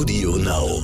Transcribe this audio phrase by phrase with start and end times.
[0.00, 0.82] Audio Now.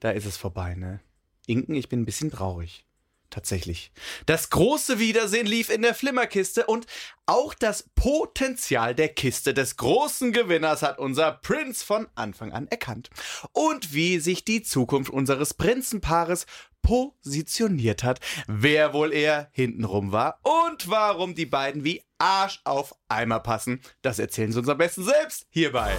[0.00, 0.98] Da ist es vorbei, ne?
[1.46, 2.86] Inken, ich bin ein bisschen traurig.
[3.30, 3.92] Tatsächlich.
[4.26, 6.86] Das große Wiedersehen lief in der Flimmerkiste und
[7.24, 13.10] auch das Potenzial der Kiste des großen Gewinners hat unser Prinz von Anfang an erkannt.
[13.52, 16.46] Und wie sich die Zukunft unseres Prinzenpaares
[16.82, 18.18] positioniert hat,
[18.48, 24.18] wer wohl eher hintenrum war und warum die beiden wie Arsch auf Eimer passen, das
[24.18, 25.96] erzählen sie uns am besten selbst hierbei.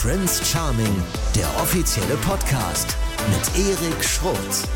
[0.00, 1.02] Prince Charming,
[1.34, 2.96] der offizielle Podcast
[3.30, 4.68] mit Erik Schrotz.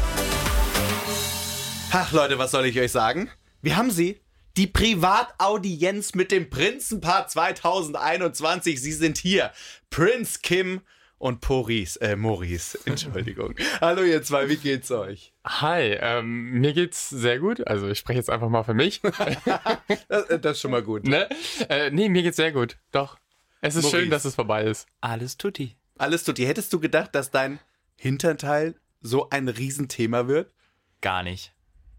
[1.93, 3.31] Ach Leute, was soll ich euch sagen?
[3.61, 4.21] Wir haben sie.
[4.57, 8.83] Die Privataudienz mit dem Prinzenpaar 2021.
[8.83, 9.53] Sie sind hier.
[9.91, 10.81] Prinz Kim
[11.19, 13.55] und Poris, äh, Maurice, Entschuldigung.
[13.81, 15.33] Hallo ihr zwei, wie geht's euch?
[15.47, 17.65] Hi, ähm, mir geht's sehr gut.
[17.69, 19.01] Also ich spreche jetzt einfach mal für mich.
[20.09, 21.07] das, äh, das ist schon mal gut.
[21.07, 21.29] Ne?
[21.69, 22.77] Äh, nee, mir geht's sehr gut.
[22.91, 23.22] Doch.
[23.63, 24.01] Es ist Maurice.
[24.01, 24.87] schön, dass es vorbei ist.
[25.01, 25.77] Alles tutti.
[25.97, 26.39] Alles tut.
[26.39, 27.61] Hättest du gedacht, dass dein
[27.97, 30.53] Hinterteil so ein Riesenthema wird?
[31.01, 31.55] Gar nicht.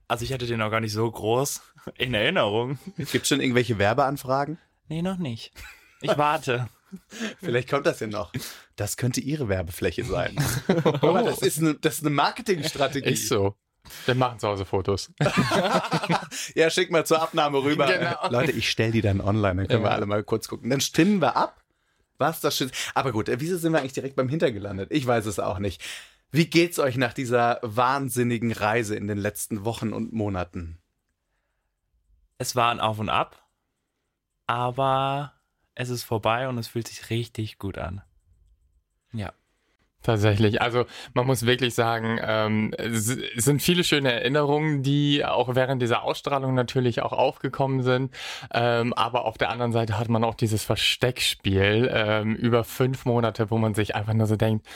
[0.09, 1.61] Also ich hatte den auch gar nicht so groß
[1.97, 2.77] in Erinnerung.
[3.11, 4.57] Gibt schon irgendwelche Werbeanfragen?
[4.89, 5.53] Nee, noch nicht.
[6.01, 6.67] Ich warte.
[7.39, 8.33] Vielleicht kommt das ja noch.
[8.75, 10.35] Das könnte ihre Werbefläche sein.
[10.83, 13.11] Aber das ist eine, das ist eine Marketingstrategie.
[13.11, 13.55] Ist so.
[14.05, 15.11] Wir machen zu Hause Fotos.
[16.55, 17.85] Ja, schick mal zur Abnahme rüber.
[17.87, 18.29] Genau.
[18.29, 19.95] Leute, ich stell die dann online, dann können wir Ja.
[19.95, 20.69] alle mal kurz gucken.
[20.69, 21.61] Dann stimmen wir ab.
[22.17, 22.71] Was das schön.
[22.93, 24.89] Aber gut, äh, wieso sind wir eigentlich direkt beim Hinter gelandet?
[24.91, 25.81] Ich weiß es auch nicht.
[26.31, 30.79] Wie geht's euch nach dieser wahnsinnigen Reise in den letzten Wochen und Monaten?
[32.37, 33.43] Es war ein Auf und Ab,
[34.47, 35.33] aber
[35.75, 38.01] es ist vorbei und es fühlt sich richtig gut an.
[39.11, 39.33] Ja.
[40.03, 40.61] Tatsächlich.
[40.61, 46.03] Also man muss wirklich sagen, ähm, es sind viele schöne Erinnerungen, die auch während dieser
[46.03, 48.13] Ausstrahlung natürlich auch aufgekommen sind.
[48.53, 53.49] Ähm, aber auf der anderen Seite hat man auch dieses Versteckspiel ähm, über fünf Monate,
[53.49, 54.67] wo man sich einfach nur so denkt,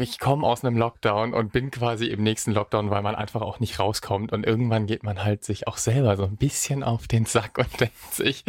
[0.00, 3.60] ich komme aus einem Lockdown und bin quasi im nächsten Lockdown, weil man einfach auch
[3.60, 4.32] nicht rauskommt.
[4.32, 7.68] Und irgendwann geht man halt sich auch selber so ein bisschen auf den Sack und
[7.80, 8.44] denkt sich,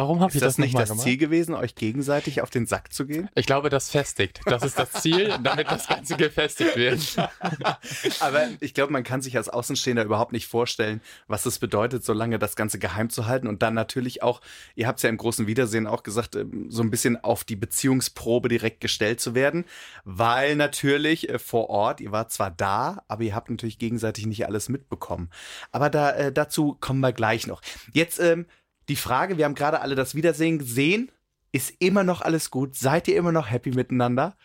[0.00, 1.04] warum habe ich Ist das, das nicht das gemacht?
[1.04, 3.28] Ziel gewesen, euch gegenseitig auf den Sack zu gehen?
[3.34, 4.40] Ich glaube, das festigt.
[4.46, 7.16] Das ist das Ziel, damit das Ganze gefestigt wird.
[8.20, 12.12] Aber ich glaube, man kann sich als Außenstehender überhaupt nicht vorstellen, was es bedeutet, so
[12.12, 14.40] lange das Ganze geheim zu halten und dann natürlich auch,
[14.74, 17.56] ihr habt es ja im großen Wiedersehen auch gesagt, ähm, so ein bisschen auf die
[17.56, 19.64] Beziehungsprobe direkt gestellt zu werden,
[20.04, 24.46] weil natürlich äh, vor Ort, ihr wart zwar da, aber ihr habt natürlich gegenseitig nicht
[24.46, 25.30] alles mitbekommen.
[25.72, 27.60] Aber da, äh, dazu kommen wir gleich noch.
[27.92, 28.46] Jetzt ähm,
[28.90, 31.12] die Frage, wir haben gerade alle das Wiedersehen gesehen.
[31.52, 32.74] Ist immer noch alles gut?
[32.74, 34.36] Seid ihr immer noch happy miteinander?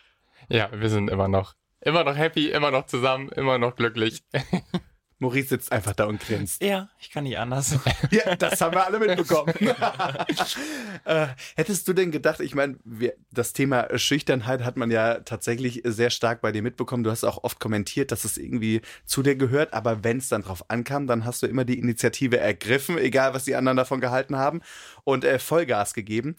[0.48, 4.24] Ja, wir sind immer noch, immer noch happy, immer noch zusammen, immer noch glücklich.
[5.18, 6.62] Maurice sitzt einfach da und grinst.
[6.62, 7.78] Ja, ich kann nicht anders.
[8.10, 9.52] Ja, das haben wir alle mitbekommen.
[11.04, 12.78] äh, hättest du denn gedacht, ich meine,
[13.30, 17.02] das Thema Schüchternheit hat man ja tatsächlich sehr stark bei dir mitbekommen.
[17.02, 20.42] Du hast auch oft kommentiert, dass es irgendwie zu dir gehört, aber wenn es dann
[20.42, 24.36] drauf ankam, dann hast du immer die Initiative ergriffen, egal was die anderen davon gehalten
[24.36, 24.60] haben,
[25.04, 26.36] und äh, Vollgas gegeben.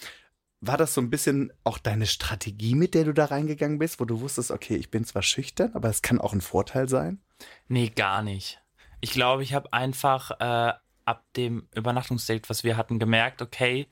[0.60, 4.06] War das so ein bisschen auch deine Strategie, mit der du da reingegangen bist, wo
[4.06, 7.20] du wusstest, okay, ich bin zwar schüchtern, aber es kann auch ein Vorteil sein?
[7.68, 8.60] Nee, gar nicht.
[9.00, 10.74] Ich glaube, ich habe einfach äh,
[11.06, 13.88] ab dem Übernachtungsdate, was wir hatten, gemerkt, okay,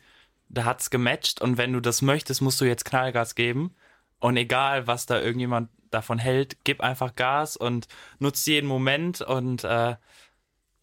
[0.49, 3.75] da hat's gematcht und wenn du das möchtest, musst du jetzt Knallgas geben.
[4.19, 7.87] Und egal, was da irgendjemand davon hält, gib einfach Gas und
[8.19, 9.95] nutz jeden Moment und äh,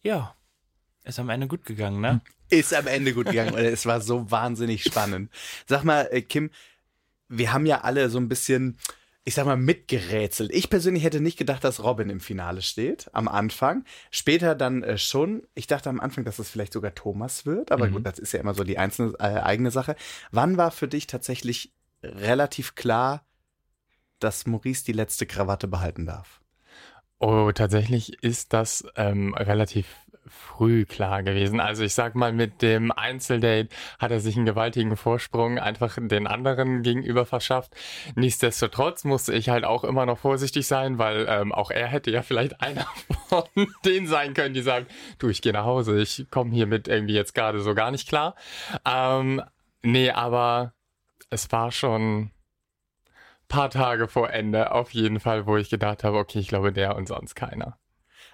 [0.01, 0.35] ja,
[1.03, 2.21] ist am Ende gut gegangen, ne?
[2.49, 3.55] Ist am Ende gut gegangen.
[3.55, 5.31] und es war so wahnsinnig spannend.
[5.65, 6.51] Sag mal, äh, Kim,
[7.27, 8.77] wir haben ja alle so ein bisschen,
[9.25, 10.51] ich sag mal, mitgerätselt.
[10.53, 13.85] Ich persönlich hätte nicht gedacht, dass Robin im Finale steht, am Anfang.
[14.11, 15.43] Später dann äh, schon.
[15.55, 18.41] Ich dachte am Anfang, dass es vielleicht sogar Thomas wird, aber gut, das ist ja
[18.41, 19.95] immer so die einzelne, äh, eigene Sache.
[20.31, 21.73] Wann war für dich tatsächlich
[22.03, 23.25] relativ klar,
[24.19, 26.41] dass Maurice die letzte Krawatte behalten darf?
[27.19, 29.87] Oh, tatsächlich ist das ähm, relativ
[30.33, 31.59] früh klar gewesen.
[31.59, 36.27] Also ich sag mal, mit dem Einzeldate hat er sich einen gewaltigen Vorsprung einfach den
[36.27, 37.75] anderen gegenüber verschafft.
[38.15, 42.21] Nichtsdestotrotz musste ich halt auch immer noch vorsichtig sein, weil ähm, auch er hätte ja
[42.21, 42.85] vielleicht einer
[43.27, 43.43] von
[43.85, 44.87] denen sein können, die sagen,
[45.19, 48.35] du, ich gehe nach Hause, ich komme hiermit irgendwie jetzt gerade so gar nicht klar.
[48.85, 49.41] Ähm,
[49.81, 50.73] nee, aber
[51.29, 52.31] es war schon
[53.53, 56.95] paar Tage vor Ende auf jeden Fall, wo ich gedacht habe, okay, ich glaube der
[56.95, 57.77] und sonst keiner.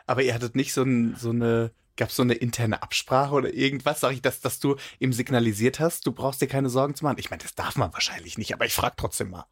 [0.07, 3.53] Aber ihr hattet nicht so, ein, so eine, gab es so eine interne Absprache oder
[3.53, 7.03] irgendwas, sag ich, dass, dass du ihm signalisiert hast, du brauchst dir keine Sorgen zu
[7.03, 7.17] machen.
[7.19, 9.45] Ich meine, das darf man wahrscheinlich nicht, aber ich frage trotzdem mal.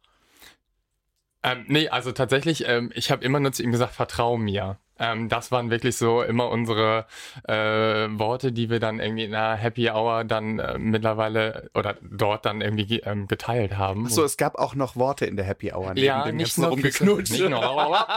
[1.44, 4.78] Ähm, nee, also tatsächlich, ähm, ich habe immer nur zu ihm gesagt, vertrau mir.
[4.98, 7.06] Ähm, das waren wirklich so immer unsere
[7.44, 12.46] äh, Worte, die wir dann irgendwie in einer Happy Hour dann äh, mittlerweile oder dort
[12.46, 14.06] dann irgendwie ähm, geteilt haben.
[14.06, 15.94] Achso, es gab auch noch Worte in der Happy Hour.
[15.94, 17.32] Neben ja, dem nicht nur rumgeknutscht.
[17.32, 17.58] Nicht nur,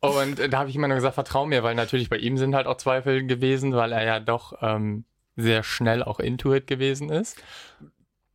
[0.00, 2.54] und äh, da habe ich immer nur gesagt, vertrau mir, weil natürlich bei ihm sind
[2.54, 5.04] halt auch Zweifel gewesen, weil er ja doch ähm,
[5.36, 7.36] sehr schnell auch Intuit gewesen ist.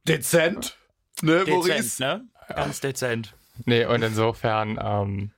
[0.07, 0.77] Dezent,
[1.21, 2.01] ne, dezent, Maurice?
[2.01, 2.25] ne?
[2.49, 3.33] Ganz dezent.
[3.65, 5.31] Nee, und insofern ähm,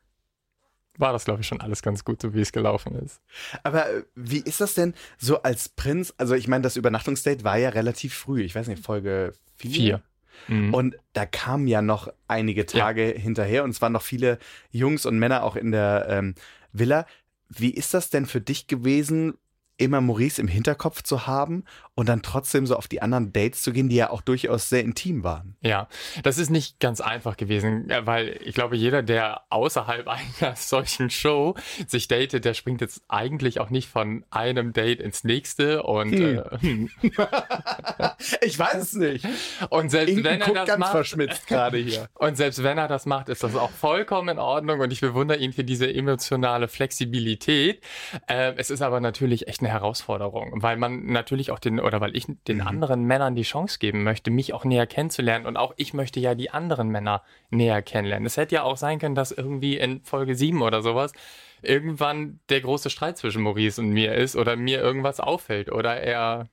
[0.98, 3.22] war das, glaube ich, schon alles ganz gut, so wie es gelaufen ist.
[3.64, 6.14] Aber äh, wie ist das denn so als Prinz?
[6.18, 8.42] Also ich meine, das Übernachtungsdate war ja relativ früh.
[8.42, 9.72] Ich weiß nicht, Folge 4.
[9.72, 10.02] Vier.
[10.48, 10.74] Mhm.
[10.74, 13.20] Und da kamen ja noch einige Tage ja.
[13.20, 14.40] hinterher und es waren noch viele
[14.72, 16.36] Jungs und Männer auch in der ähm,
[16.72, 17.06] Villa.
[17.50, 19.36] Wie ist das denn für dich gewesen,
[19.78, 21.64] immer Maurice im Hinterkopf zu haben
[21.96, 24.82] und dann trotzdem so auf die anderen Dates zu gehen, die ja auch durchaus sehr
[24.82, 25.56] intim waren.
[25.62, 25.88] Ja,
[26.24, 30.08] das ist nicht ganz einfach gewesen, weil ich glaube, jeder, der außerhalb
[30.42, 31.56] einer solchen Show
[31.88, 36.90] sich datet, der springt jetzt eigentlich auch nicht von einem Date ins nächste und hm.
[37.02, 37.10] äh,
[38.42, 39.26] ich weiß es nicht.
[39.70, 42.08] Und selbst Inken wenn er das macht, gerade hier.
[42.16, 45.38] Und selbst wenn er das macht, ist das auch vollkommen in Ordnung und ich bewundere
[45.38, 47.84] ihn für diese emotionale Flexibilität.
[48.28, 52.16] Äh, es ist aber natürlich echt eine Herausforderung, weil man natürlich auch den, oder weil
[52.16, 52.68] ich den mhm.
[52.68, 56.36] anderen Männern die Chance geben möchte, mich auch näher kennenzulernen und auch ich möchte ja
[56.36, 58.26] die anderen Männer näher kennenlernen.
[58.26, 61.14] Es hätte ja auch sein können, dass irgendwie in Folge 7 oder sowas
[61.62, 66.50] irgendwann der große Streit zwischen Maurice und mir ist oder mir irgendwas auffällt oder er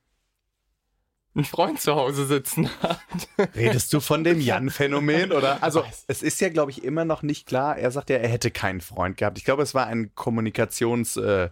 [1.33, 2.99] einen Freund zu Hause sitzen hat.
[3.55, 5.63] Redest du von dem Jan-Phänomen oder?
[5.63, 7.77] Also es ist ja, glaube ich, immer noch nicht klar.
[7.77, 9.37] Er sagt ja, er hätte keinen Freund gehabt.
[9.37, 11.49] Ich glaube, es war ein Kommunikations äh,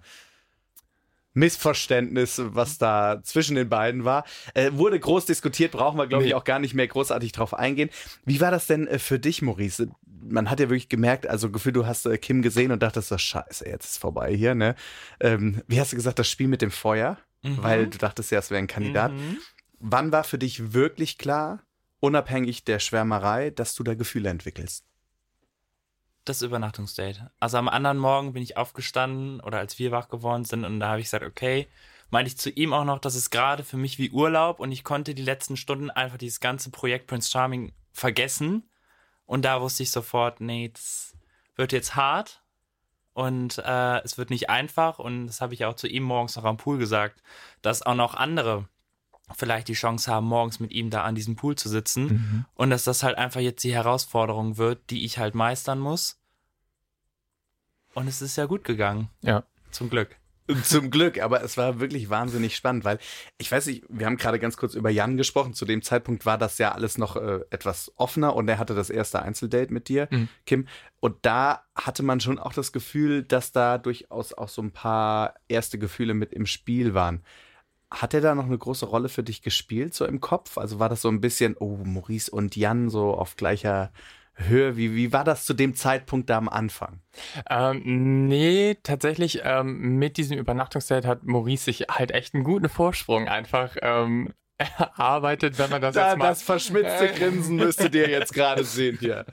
[1.39, 4.25] Missverständnis, was da zwischen den beiden war.
[4.53, 6.30] Äh, wurde groß diskutiert, brauchen wir, glaube nee.
[6.30, 7.89] ich, auch gar nicht mehr großartig drauf eingehen.
[8.25, 9.89] Wie war das denn äh, für dich, Maurice?
[10.21, 13.18] Man hat ja wirklich gemerkt, also Gefühl, du hast äh, Kim gesehen und dachtest, so,
[13.18, 14.75] scheiße, jetzt ist vorbei hier, ne?
[15.19, 17.18] Ähm, wie hast du gesagt, das Spiel mit dem Feuer?
[17.42, 17.63] Mhm.
[17.63, 19.13] Weil du dachtest ja, es wäre ein Kandidat.
[19.13, 19.38] Mhm.
[19.80, 21.63] Wann war für dich wirklich klar,
[22.01, 24.88] unabhängig der Schwärmerei, dass du da Gefühle entwickelst?
[26.30, 27.31] Das Übernachtungsdate.
[27.40, 30.90] Also am anderen Morgen bin ich aufgestanden oder als wir wach geworden sind und da
[30.90, 31.68] habe ich gesagt, okay,
[32.10, 34.84] meinte ich zu ihm auch noch, das ist gerade für mich wie Urlaub und ich
[34.84, 38.70] konnte die letzten Stunden einfach dieses ganze Projekt Prince Charming vergessen
[39.26, 41.14] und da wusste ich sofort, nee, das
[41.56, 42.42] wird jetzt hart
[43.14, 46.46] und äh, es wird nicht einfach und das habe ich auch zu ihm morgens noch
[46.46, 47.22] am Pool gesagt,
[47.62, 48.68] dass auch noch andere
[49.36, 52.46] vielleicht die Chance haben, morgens mit ihm da an diesem Pool zu sitzen mhm.
[52.56, 56.19] und dass das halt einfach jetzt die Herausforderung wird, die ich halt meistern muss
[57.94, 59.09] und es ist ja gut gegangen.
[59.21, 59.44] Ja.
[59.71, 60.15] Zum Glück.
[60.63, 62.97] Zum Glück, aber es war wirklich wahnsinnig spannend, weil
[63.38, 65.53] ich weiß nicht, wir haben gerade ganz kurz über Jan gesprochen.
[65.53, 68.89] Zu dem Zeitpunkt war das ja alles noch äh, etwas offener und er hatte das
[68.89, 70.27] erste Einzeldate mit dir, mhm.
[70.47, 70.68] Kim.
[71.00, 75.35] Und da hatte man schon auch das Gefühl, dass da durchaus auch so ein paar
[75.47, 77.21] erste Gefühle mit im Spiel waren.
[77.92, 80.57] Hat er da noch eine große Rolle für dich gespielt, so im Kopf?
[80.57, 83.92] Also war das so ein bisschen, oh, Maurice und Jan so auf gleicher
[84.47, 84.77] Höhe.
[84.77, 87.01] Wie, wie war das zu dem Zeitpunkt da am Anfang?
[87.50, 93.27] Ähm, nee, tatsächlich ähm, mit diesem Übernachtungsdate hat Maurice sich halt echt einen guten Vorsprung
[93.27, 94.33] einfach ähm,
[94.95, 96.27] arbeitet, wenn man das da, jetzt mal...
[96.29, 99.25] Das verschmitzte Grinsen müsstet ihr jetzt gerade sehen hier.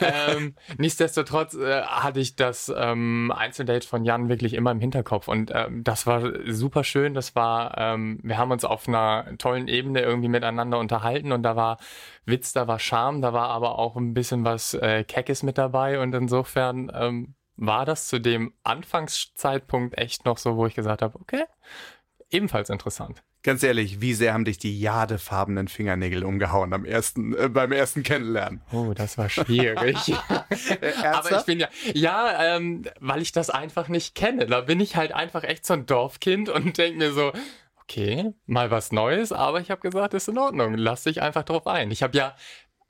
[0.00, 5.52] ähm, nichtsdestotrotz äh, hatte ich das ähm, Einzeldate von Jan wirklich immer im Hinterkopf und
[5.54, 7.14] ähm, das war super schön.
[7.14, 11.56] Das war, ähm, wir haben uns auf einer tollen Ebene irgendwie miteinander unterhalten und da
[11.56, 11.78] war
[12.24, 16.00] Witz, da war Charme, da war aber auch ein bisschen was äh, Keckes mit dabei
[16.00, 21.18] und insofern ähm, war das zu dem Anfangszeitpunkt echt noch so, wo ich gesagt habe,
[21.18, 21.44] okay,
[22.30, 23.22] ebenfalls interessant.
[23.42, 28.02] Ganz ehrlich, wie sehr haben dich die jadefarbenen Fingernägel umgehauen am ersten, äh, beim ersten
[28.02, 28.60] Kennenlernen?
[28.72, 29.96] Oh, das war schwierig.
[31.04, 34.46] Aber ich bin ja, ja, ähm, weil ich das einfach nicht kenne.
[34.46, 37.32] Da bin ich halt einfach echt so ein Dorfkind und denke mir so,
[37.82, 41.68] okay, mal was Neues, aber ich habe gesagt, ist in Ordnung, lass dich einfach drauf
[41.68, 41.92] ein.
[41.92, 42.34] Ich habe ja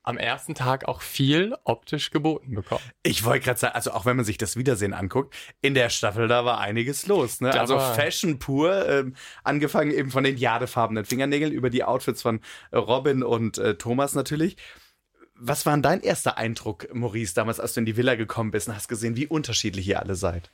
[0.06, 2.80] am ersten Tag auch viel optisch geboten bekommen.
[3.02, 6.28] Ich wollte gerade sagen, also auch wenn man sich das Wiedersehen anguckt, in der Staffel
[6.28, 7.40] da war einiges los.
[7.40, 7.50] Ne?
[7.52, 12.40] Also Fashion pur, ähm, angefangen eben von den jadefarbenen Fingernägeln über die Outfits von
[12.72, 14.56] Robin und äh, Thomas natürlich.
[15.34, 18.68] Was war denn dein erster Eindruck, Maurice, damals, als du in die Villa gekommen bist
[18.68, 20.52] und hast gesehen, wie unterschiedlich ihr alle seid?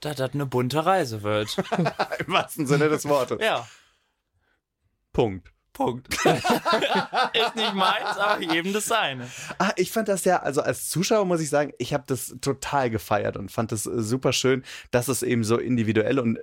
[0.00, 1.56] Dass das eine bunte Reise wird.
[2.26, 3.38] Im wahrsten Sinne des Wortes.
[3.40, 3.66] Ja.
[5.12, 5.53] Punkt.
[5.74, 6.08] Punkt.
[6.14, 9.28] ist nicht meins, aber jedem das seine.
[9.58, 12.88] Ah, ich fand das ja, also als Zuschauer muss ich sagen, ich habe das total
[12.88, 16.38] gefeiert und fand es äh, super schön, dass es eben so individuell und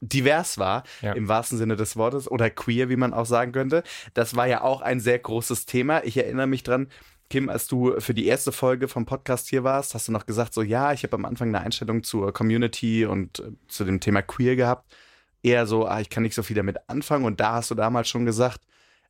[0.00, 1.12] divers war, ja.
[1.12, 3.82] im wahrsten Sinne des Wortes, oder queer, wie man auch sagen könnte.
[4.14, 6.04] Das war ja auch ein sehr großes Thema.
[6.04, 6.88] Ich erinnere mich dran,
[7.28, 10.54] Kim, als du für die erste Folge vom Podcast hier warst, hast du noch gesagt,
[10.54, 14.22] so ja, ich habe am Anfang eine Einstellung zur Community und äh, zu dem Thema
[14.22, 14.94] Queer gehabt.
[15.42, 17.24] Eher so, ah, ich kann nicht so viel damit anfangen.
[17.24, 18.60] Und da hast du damals schon gesagt,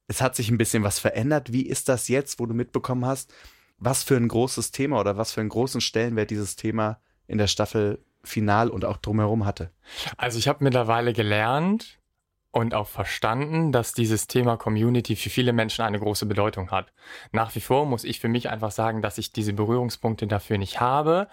[0.08, 1.52] es hat sich ein bisschen was verändert.
[1.52, 3.32] Wie ist das jetzt, wo du mitbekommen hast,
[3.78, 7.46] was für ein großes Thema oder was für einen großen Stellenwert dieses Thema in der
[7.46, 9.70] Staffel Final und auch drumherum hatte?
[10.16, 11.98] Also ich habe mittlerweile gelernt
[12.50, 16.92] und auch verstanden, dass dieses Thema Community für viele Menschen eine große Bedeutung hat.
[17.32, 20.80] Nach wie vor muss ich für mich einfach sagen, dass ich diese Berührungspunkte dafür nicht
[20.80, 21.28] habe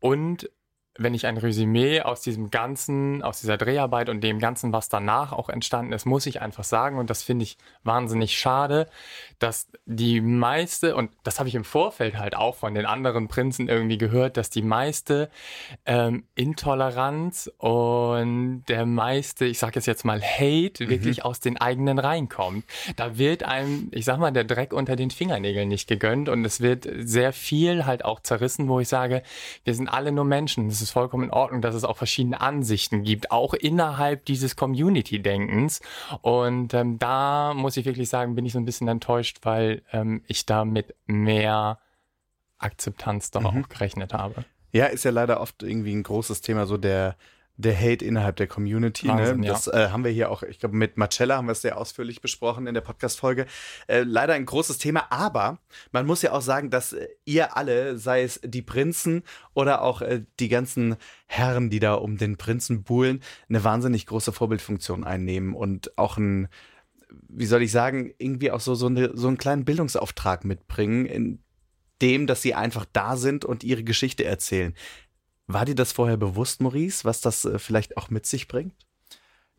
[0.00, 0.50] und
[0.98, 5.32] wenn ich ein Resümee aus diesem ganzen, aus dieser Dreharbeit und dem ganzen, was danach
[5.32, 8.88] auch entstanden ist, muss ich einfach sagen, und das finde ich wahnsinnig schade,
[9.38, 13.68] dass die meiste, und das habe ich im Vorfeld halt auch von den anderen Prinzen
[13.68, 15.30] irgendwie gehört, dass die meiste
[15.86, 20.90] ähm, Intoleranz und der meiste, ich sage es jetzt mal, Hate mhm.
[20.90, 22.64] wirklich aus den eigenen Reihen kommt.
[22.96, 26.60] Da wird einem, ich sag mal, der Dreck unter den Fingernägeln nicht gegönnt und es
[26.60, 29.22] wird sehr viel halt auch zerrissen, wo ich sage,
[29.64, 30.68] wir sind alle nur Menschen.
[30.82, 35.80] Das ist vollkommen in Ordnung, dass es auch verschiedene Ansichten gibt, auch innerhalb dieses Community-Denkens.
[36.22, 40.24] Und ähm, da muss ich wirklich sagen, bin ich so ein bisschen enttäuscht, weil ähm,
[40.26, 41.78] ich da mit mehr
[42.58, 43.62] Akzeptanz doch mhm.
[43.62, 44.44] auch gerechnet habe.
[44.72, 47.14] Ja, ist ja leider oft irgendwie ein großes Thema, so der
[47.56, 49.06] der Hate innerhalb der Community.
[49.06, 49.14] Ne?
[49.14, 49.46] Wahnsinn, ne?
[49.46, 49.72] Das ja.
[49.72, 52.66] äh, haben wir hier auch, ich glaube, mit Marcella haben wir es sehr ausführlich besprochen
[52.66, 53.46] in der Podcast-Folge.
[53.86, 55.58] Äh, leider ein großes Thema, aber
[55.92, 59.22] man muss ja auch sagen, dass äh, ihr alle, sei es die Prinzen
[59.54, 64.32] oder auch äh, die ganzen Herren, die da um den Prinzen buhlen, eine wahnsinnig große
[64.32, 66.48] Vorbildfunktion einnehmen und auch ein,
[67.28, 71.42] wie soll ich sagen, irgendwie auch so, so, eine, so einen kleinen Bildungsauftrag mitbringen, in
[72.00, 74.74] dem, dass sie einfach da sind und ihre Geschichte erzählen.
[75.46, 78.74] War dir das vorher bewusst, Maurice, was das äh, vielleicht auch mit sich bringt?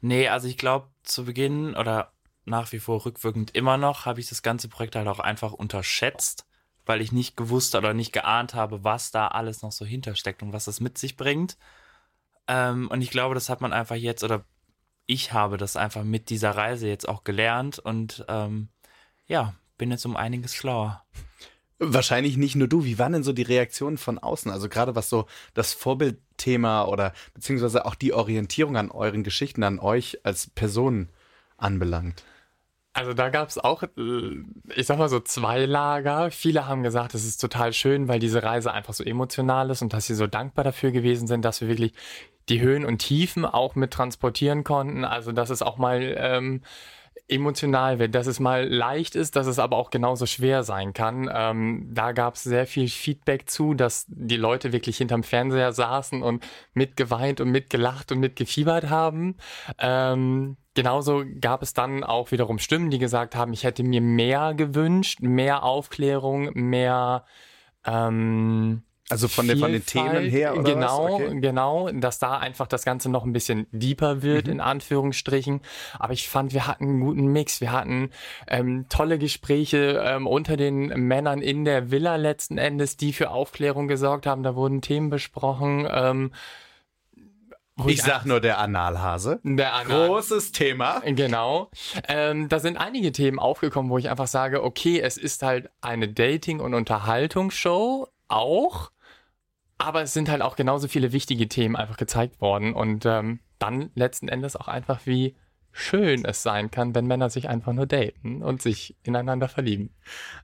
[0.02, 2.14] Nee, also ich glaube, zu Beginn oder
[2.46, 6.46] nach wie vor rückwirkend immer noch habe ich das ganze Projekt halt auch einfach unterschätzt,
[6.86, 10.52] weil ich nicht gewusst oder nicht geahnt habe, was da alles noch so hintersteckt und
[10.52, 11.58] was das mit sich bringt.
[12.48, 14.46] Ähm, und ich glaube, das hat man einfach jetzt oder
[15.06, 18.70] ich habe das einfach mit dieser Reise jetzt auch gelernt und ähm,
[19.26, 21.06] ja, bin jetzt um einiges schlauer.
[21.86, 22.86] Wahrscheinlich nicht nur du.
[22.86, 24.52] Wie waren denn so die Reaktionen von außen?
[24.52, 29.80] Also gerade was so das Vorbildthema oder beziehungsweise auch die Orientierung an euren Geschichten, an
[29.80, 31.10] euch als Personen
[31.58, 32.24] anbelangt.
[32.96, 33.90] Also da gab es auch, äh,
[34.76, 36.30] ich sag mal so zwei Lager.
[36.30, 39.94] Viele haben gesagt, es ist total schön, weil diese Reise einfach so emotional ist und
[39.94, 41.94] dass sie so dankbar dafür gewesen sind, dass wir wirklich
[42.50, 45.06] die Höhen und Tiefen auch mit transportieren konnten.
[45.06, 46.62] Also dass es auch mal ähm,
[47.28, 51.30] emotional wird, dass es mal leicht ist, dass es aber auch genauso schwer sein kann.
[51.34, 56.22] Ähm, da gab es sehr viel Feedback zu, dass die Leute wirklich hinterm Fernseher saßen
[56.22, 59.38] und mitgeweint und mitgelacht und mitgefiebert haben.
[59.80, 64.54] Ähm, genauso gab es dann auch wiederum Stimmen, die gesagt haben, ich hätte mir mehr
[64.54, 67.26] gewünscht, mehr Aufklärung, mehr
[67.86, 68.84] ähm,
[69.14, 71.40] also von, der, von den Themen her oder Genau, okay.
[71.40, 74.54] genau, dass da einfach das Ganze noch ein bisschen deeper wird, mhm.
[74.54, 75.62] in Anführungsstrichen.
[76.00, 77.62] Aber ich fand, wir hatten einen guten Mix.
[77.62, 78.10] Wir hatten
[78.48, 83.88] ähm, tolle Gespräche ähm, unter den Männern in der Villa letzten Endes, die für Aufklärung
[83.88, 84.44] gesorgt haben.
[84.44, 85.88] Da wurden Themen besprochen.
[85.90, 86.32] Ähm,
[87.80, 89.40] ich, ich sag nur der Analhase.
[89.44, 91.02] Der Anal Großes Thema.
[91.06, 91.72] Genau.
[92.08, 96.08] Ähm, da sind einige Themen aufgekommen, wo ich einfach sage, okay, es ist halt eine
[96.08, 98.92] Dating- und Unterhaltungsshow auch,
[99.78, 103.92] aber es sind halt auch genauso viele wichtige Themen einfach gezeigt worden und ähm, dann
[103.96, 105.36] letzten Endes auch einfach wie
[105.74, 109.90] schön es sein kann, wenn Männer sich einfach nur daten und sich ineinander verlieben.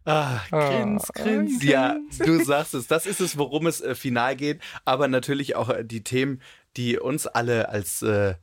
[0.04, 1.64] Ah, grins, ah, grins.
[1.64, 2.88] Ja, du sagst es.
[2.88, 4.60] Das ist es, worum es äh, final geht.
[4.86, 6.42] Aber natürlich auch äh, die Themen,
[6.76, 8.34] die uns alle als äh,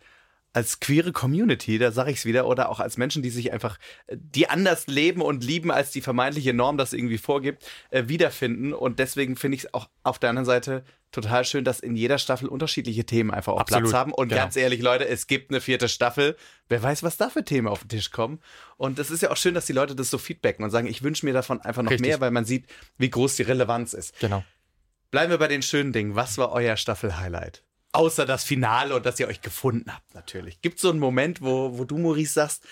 [0.56, 3.78] als queere Community, da sage ich es wieder, oder auch als Menschen, die sich einfach,
[4.10, 8.72] die anders leben und lieben, als die vermeintliche Norm das irgendwie vorgibt, äh, wiederfinden.
[8.72, 10.82] Und deswegen finde ich es auch auf der anderen Seite
[11.12, 13.90] total schön, dass in jeder Staffel unterschiedliche Themen einfach auch Absolut.
[13.90, 14.14] Platz haben.
[14.14, 14.40] Und genau.
[14.40, 16.38] ganz ehrlich, Leute, es gibt eine vierte Staffel.
[16.70, 18.40] Wer weiß, was da für Themen auf den Tisch kommen.
[18.78, 21.02] Und es ist ja auch schön, dass die Leute das so feedbacken und sagen, ich
[21.02, 22.08] wünsche mir davon einfach noch Richtig.
[22.08, 22.64] mehr, weil man sieht,
[22.96, 24.18] wie groß die Relevanz ist.
[24.20, 24.42] Genau.
[25.10, 26.14] Bleiben wir bei den schönen Dingen.
[26.14, 27.62] Was war euer Staffel-Highlight?
[27.96, 30.60] Außer das Finale und dass ihr euch gefunden habt, natürlich.
[30.60, 32.62] Gibt es so einen Moment, wo, wo du, Maurice, sagst,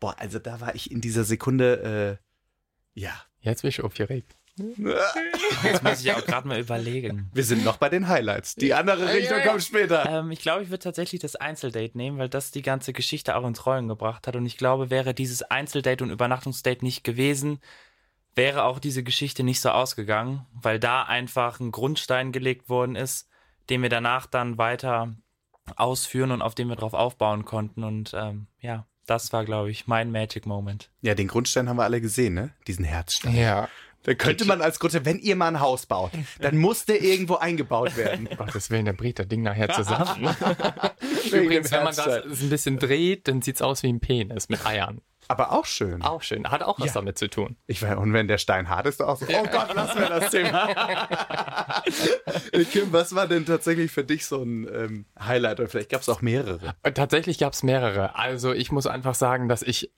[0.00, 3.12] boah, also da war ich in dieser Sekunde, äh, ja.
[3.40, 4.34] Jetzt bin ich aufgeregt.
[4.56, 7.30] Jetzt muss ich auch gerade mal überlegen.
[7.32, 8.56] Wir sind noch bei den Highlights.
[8.56, 10.04] Die andere Richtung kommt später.
[10.04, 13.46] Ähm, ich glaube, ich würde tatsächlich das Einzeldate nehmen, weil das die ganze Geschichte auch
[13.46, 14.34] ins Rollen gebracht hat.
[14.34, 17.60] Und ich glaube, wäre dieses Einzeldate und Übernachtungsdate nicht gewesen,
[18.34, 23.28] wäre auch diese Geschichte nicht so ausgegangen, weil da einfach ein Grundstein gelegt worden ist,
[23.70, 25.14] den wir danach dann weiter
[25.76, 27.84] ausführen und auf dem wir drauf aufbauen konnten.
[27.84, 30.90] Und ähm, ja, das war, glaube ich, mein Magic Moment.
[31.00, 32.50] Ja, den Grundstein haben wir alle gesehen, ne?
[32.66, 33.36] Diesen Herzstein.
[33.36, 33.68] Ja.
[34.04, 37.36] Da könnte man als Gruppe, wenn ihr mal ein Haus baut, dann muss der irgendwo
[37.36, 38.28] eingebaut werden.
[38.36, 40.28] Gottes Willen, der bricht das Ding nachher zusammen.
[41.26, 45.00] Übrigens, wenn man das ein bisschen dreht, dann sieht's aus wie ein Penis mit Eiern.
[45.32, 46.02] Aber auch schön.
[46.02, 46.50] Auch schön.
[46.50, 46.92] Hat auch was Ja.
[46.92, 47.56] damit zu tun.
[47.66, 49.24] Ich weiß, und wenn der Stein hart ist, auch so.
[49.26, 51.82] Oh Gott, lassen wir das Thema.
[52.70, 55.60] Kim, was war denn tatsächlich für dich so ein ähm, Highlight?
[55.60, 56.74] Oder vielleicht gab es auch mehrere.
[56.84, 58.14] Und Tatsächlich gab es mehrere.
[58.16, 59.90] Also ich muss einfach sagen, dass ich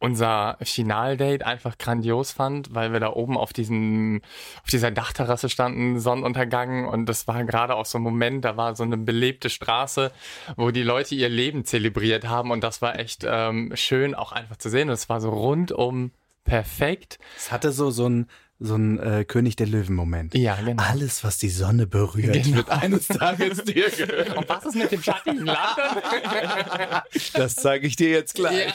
[0.00, 4.22] unser Finaldate einfach grandios fand, weil wir da oben auf diesen,
[4.62, 6.88] auf dieser Dachterrasse standen, Sonnenuntergang.
[6.88, 10.10] Und das war gerade auch so ein Moment, da war so eine belebte Straße,
[10.56, 12.50] wo die Leute ihr Leben zelebriert haben.
[12.50, 14.88] Und das war echt ähm, schön auch einfach zu sehen.
[14.88, 16.12] Und es war so rundum
[16.44, 17.18] perfekt.
[17.36, 18.26] Es hatte so, so ein,
[18.62, 20.34] so ein äh, König der Löwen-Moment.
[20.34, 20.82] Ja, genau.
[20.82, 22.58] Alles, was die Sonne berührt, Genau.
[22.58, 24.36] wird eines Tages dir gehören.
[24.36, 25.76] Und was ist mit dem schattigen Land?
[27.34, 28.72] Das zeige ich dir jetzt gleich.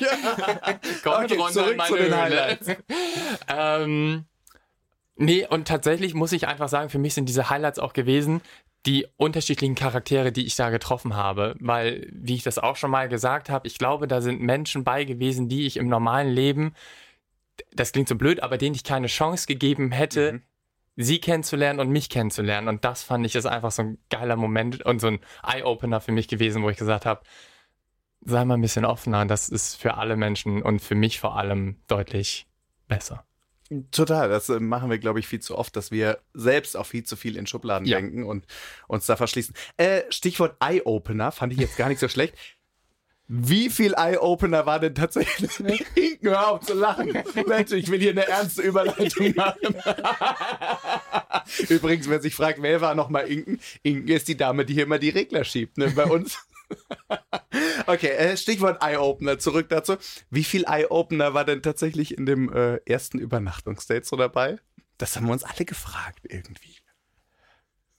[1.04, 2.16] Kommt Okay, runter zurück in meine zu den.
[2.16, 2.68] Highlights.
[3.48, 4.26] ähm,
[5.16, 8.42] nee, und tatsächlich muss ich einfach sagen, für mich sind diese Highlights auch gewesen,
[8.86, 11.56] die unterschiedlichen Charaktere, die ich da getroffen habe.
[11.60, 15.04] Weil, wie ich das auch schon mal gesagt habe, ich glaube, da sind Menschen bei
[15.06, 16.74] gewesen, die ich im normalen Leben,
[17.74, 20.42] das klingt so blöd, aber denen ich keine Chance gegeben hätte, Mhm.
[20.98, 22.68] sie kennenzulernen und mich kennenzulernen.
[22.68, 26.12] Und das fand ich ist einfach so ein geiler Moment und so ein Eye-Opener für
[26.12, 27.22] mich gewesen, wo ich gesagt habe,
[28.22, 29.26] sei mal ein bisschen offener.
[29.26, 32.48] Das ist für alle Menschen und für mich vor allem deutlich
[32.88, 33.26] besser.
[33.92, 37.04] Total, das äh, machen wir, glaube ich, viel zu oft, dass wir selbst auch viel
[37.04, 37.98] zu viel in Schubladen Ja.
[38.00, 38.46] denken und
[38.88, 39.56] uns da verschließen.
[39.78, 42.36] Äh, Stichwort Eye-Opener fand ich jetzt gar nicht so schlecht.
[43.28, 45.60] Wie viel Eye-Opener war denn tatsächlich?
[45.96, 47.12] Inken, hör auf zu lachen.
[47.48, 49.76] Mensch, ich will hier eine ernste Überleitung machen.
[51.70, 53.60] Übrigens, wer sich fragt, wer war nochmal Inken?
[53.82, 56.38] Inken ist die Dame, die hier immer die Regler schiebt, ne, bei uns.
[57.88, 59.98] Okay, äh, Stichwort Eye-Opener, zurück dazu.
[60.30, 64.60] Wie viel Eye-Opener war denn tatsächlich in dem äh, ersten Übernachtungsdate so dabei?
[64.98, 66.78] Das haben wir uns alle gefragt irgendwie.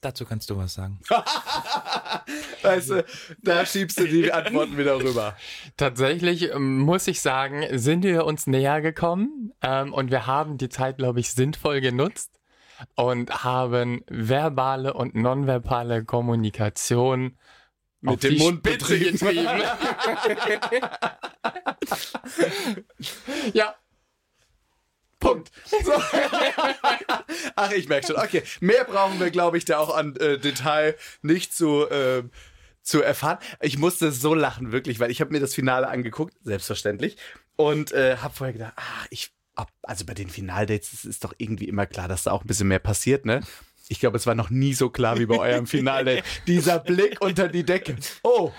[0.01, 0.99] Dazu kannst du was sagen.
[2.61, 3.05] Weißt du,
[3.41, 5.35] da schiebst du die Antworten wieder rüber.
[5.75, 10.69] Tatsächlich ähm, muss ich sagen, sind wir uns näher gekommen ähm, und wir haben die
[10.69, 12.39] Zeit, glaube ich, sinnvoll genutzt
[12.95, 17.37] und haben verbale und nonverbale Kommunikation
[18.01, 19.17] Mit auf dem die Mund Spitze betrieben.
[19.17, 20.83] getrieben.
[23.53, 23.75] ja,
[25.27, 25.51] Punkt.
[25.65, 25.93] So.
[27.55, 28.15] Ach, ich merke schon.
[28.17, 32.23] Okay, mehr brauchen wir, glaube ich, da auch an äh, Detail nicht zu, äh,
[32.81, 33.39] zu erfahren.
[33.61, 37.17] Ich musste so lachen, wirklich, weil ich habe mir das Finale angeguckt, selbstverständlich,
[37.55, 39.31] und äh, habe vorher gedacht, ah, ich,
[39.83, 42.79] also bei den Finaldates ist doch irgendwie immer klar, dass da auch ein bisschen mehr
[42.79, 43.41] passiert, ne?
[43.89, 46.23] Ich glaube, es war noch nie so klar wie bei eurem Finaldate.
[46.47, 47.95] Dieser Blick unter die Decke.
[48.23, 48.51] Oh,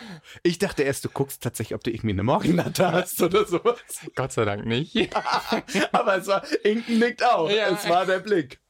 [0.43, 3.79] ich dachte erst, du guckst tatsächlich, ob du irgendwie eine Morgenlatte hast oder sowas.
[4.15, 4.97] Gott sei Dank nicht.
[5.93, 7.51] Aber es war, Inken nickt auch.
[7.51, 7.69] Ja.
[7.69, 8.61] Es war der Blick.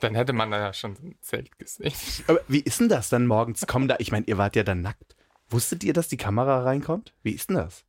[0.00, 1.92] Dann hätte man da ja schon so ein Zelt gesehen.
[2.28, 3.66] Aber wie ist denn das dann morgens?
[3.66, 5.16] Kommen da, ich meine, ihr wart ja dann nackt.
[5.48, 7.14] Wusstet ihr, dass die Kamera reinkommt?
[7.22, 7.84] Wie ist denn das?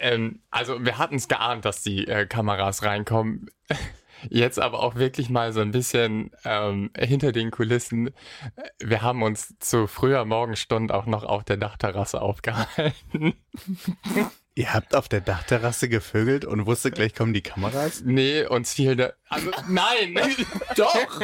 [0.00, 3.50] Ähm, also wir hatten es geahnt, dass die äh, Kameras reinkommen.
[4.28, 8.10] Jetzt aber auch wirklich mal so ein bisschen ähm, hinter den Kulissen.
[8.78, 13.34] Wir haben uns zu früher Morgenstund auch noch auf der Dachterrasse aufgehalten.
[14.54, 18.02] Ihr habt auf der Dachterrasse gevögelt und wusstet, gleich kommen die Kameras?
[18.04, 19.14] Nee, uns fiel der.
[19.28, 20.18] Also, nein!
[20.76, 21.20] Doch!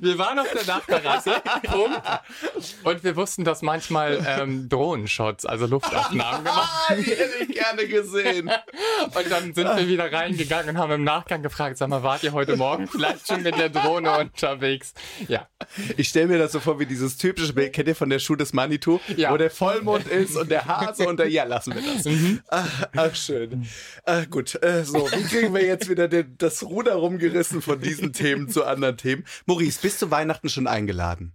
[0.00, 1.32] Wir waren auf der Dachterrasse.
[2.84, 7.86] Und wir wussten, dass manchmal ähm, Drohnenshots, also Luftaufnahmen gemacht Ah, die hätte ich gerne
[7.86, 8.50] gesehen.
[9.06, 12.32] Und dann sind wir wieder reingegangen und haben im Nachgang gefragt, sag mal, wart ihr
[12.32, 14.94] heute Morgen vielleicht schon mit der Drohne unterwegs?
[15.28, 15.48] Ja.
[15.96, 18.34] Ich stelle mir das so vor wie dieses typische Bild, kennt ihr von der Schuh
[18.36, 19.30] des Manitou, Ja.
[19.32, 22.06] wo der Vollmond ist und der Hase und der, ja, lassen wir das.
[22.48, 23.66] Ach, ach, schön.
[24.04, 28.12] Ach, gut, äh, so, wie kriegen wir jetzt wieder den, das Ruder rumgerissen von diesen
[28.12, 29.24] Themen zu anderen Themen?
[29.64, 31.32] Maurice, bist du Weihnachten schon eingeladen?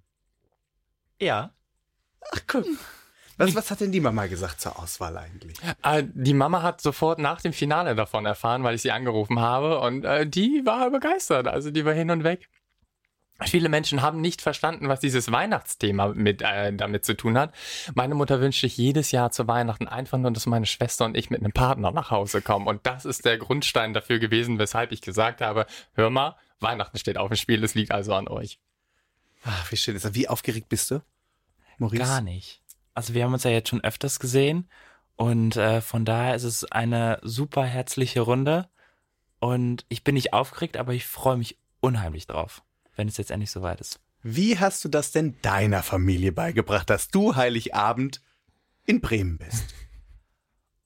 [1.19, 1.51] Ja.
[2.31, 2.65] Ach, guck.
[3.37, 5.57] Was, was hat denn die Mama gesagt zur Auswahl eigentlich?
[5.81, 9.79] Äh, die Mama hat sofort nach dem Finale davon erfahren, weil ich sie angerufen habe
[9.79, 11.47] und äh, die war begeistert.
[11.47, 12.49] Also die war hin und weg.
[13.45, 17.55] Viele Menschen haben nicht verstanden, was dieses Weihnachtsthema mit, äh, damit zu tun hat.
[17.95, 21.31] Meine Mutter wünscht sich jedes Jahr zu Weihnachten einfach nur, dass meine Schwester und ich
[21.31, 22.67] mit einem Partner nach Hause kommen.
[22.67, 27.17] Und das ist der Grundstein dafür gewesen, weshalb ich gesagt habe, hör mal, Weihnachten steht
[27.17, 28.59] auf dem Spiel, es liegt also an euch.
[29.43, 30.13] Ach, wie schön ist das.
[30.13, 31.01] Wie aufgeregt bist du,
[31.77, 32.03] Maurice?
[32.03, 32.61] Gar nicht.
[32.93, 34.69] Also wir haben uns ja jetzt schon öfters gesehen
[35.15, 38.67] und äh, von daher ist es eine super herzliche Runde
[39.39, 42.63] und ich bin nicht aufgeregt, aber ich freue mich unheimlich drauf,
[42.95, 44.01] wenn es jetzt endlich soweit ist.
[44.21, 48.21] Wie hast du das denn deiner Familie beigebracht, dass du Heiligabend
[48.85, 49.73] in Bremen bist?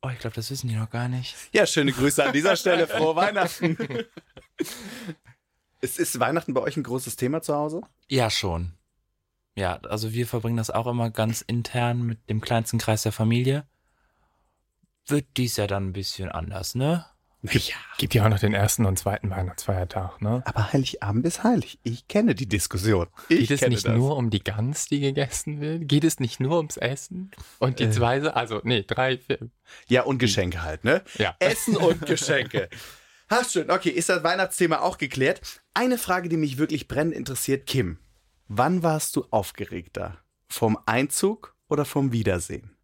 [0.03, 1.35] Oh, ich glaube, das wissen die noch gar nicht.
[1.53, 2.87] Ja, schöne Grüße an dieser Stelle.
[2.87, 3.77] Frohe Weihnachten.
[5.83, 7.81] Ist, ist Weihnachten bei euch ein großes Thema zu Hause?
[8.07, 8.71] Ja, schon.
[9.55, 13.67] Ja, also wir verbringen das auch immer ganz intern mit dem kleinsten Kreis der Familie.
[15.05, 17.05] Wird dies ja dann ein bisschen anders, ne?
[17.41, 20.41] Gibt, gibt ja auch noch den ersten und zweiten Weihnachtsfeiertag, ne?
[20.45, 21.77] Aber Heiligabend ist heilig.
[21.83, 23.07] Ich kenne die Diskussion.
[23.27, 23.93] Ich Geht es nicht das.
[23.97, 25.89] nur um die Gans, die gegessen wird?
[25.89, 27.31] Geht es nicht nur ums Essen?
[27.59, 27.91] Und die Äh.
[27.91, 29.49] zwei, also, nee, drei, vier.
[29.89, 31.03] Ja, und Geschenke halt, ne?
[31.17, 31.35] Ja.
[31.39, 32.69] Essen und Geschenke.
[33.35, 35.41] Ach schön, okay, ist das Weihnachtsthema auch geklärt?
[35.73, 37.97] Eine Frage, die mich wirklich brennend interessiert, Kim.
[38.47, 40.19] Wann warst du aufgeregter?
[40.47, 42.77] Vom Einzug oder vom Wiedersehen?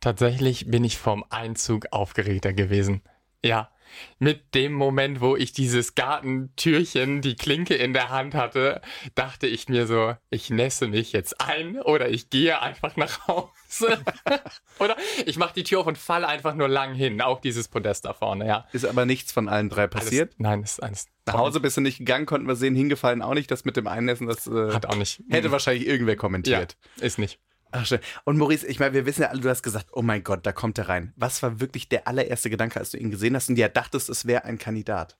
[0.00, 3.00] Tatsächlich bin ich vom Einzug aufgeregter gewesen.
[3.42, 3.70] Ja.
[4.18, 8.80] Mit dem Moment, wo ich dieses Gartentürchen, die Klinke in der Hand hatte,
[9.14, 14.02] dachte ich mir so, ich nässe mich jetzt ein oder ich gehe einfach nach Hause.
[14.78, 17.20] oder ich mache die Tür auf und falle einfach nur lang hin.
[17.20, 18.66] Auch dieses Podest da vorne, ja.
[18.72, 20.30] Ist aber nichts von allen drei passiert.
[20.30, 21.06] Alles, nein, ist eines.
[21.26, 23.50] Nach Hause bist du nicht gegangen, konnten wir sehen, hingefallen auch nicht.
[23.50, 25.22] Das mit dem Einnässen, das äh, Hat auch nicht.
[25.30, 26.76] hätte wahrscheinlich irgendwer ja, kommentiert.
[27.00, 27.38] ist nicht.
[27.76, 27.98] Ach schön.
[28.22, 30.52] Und Maurice, ich meine, wir wissen ja alle, du hast gesagt, oh mein Gott, da
[30.52, 31.12] kommt er rein.
[31.16, 34.26] Was war wirklich der allererste Gedanke, als du ihn gesehen hast und ja dachtest, es
[34.26, 35.18] wäre ein Kandidat?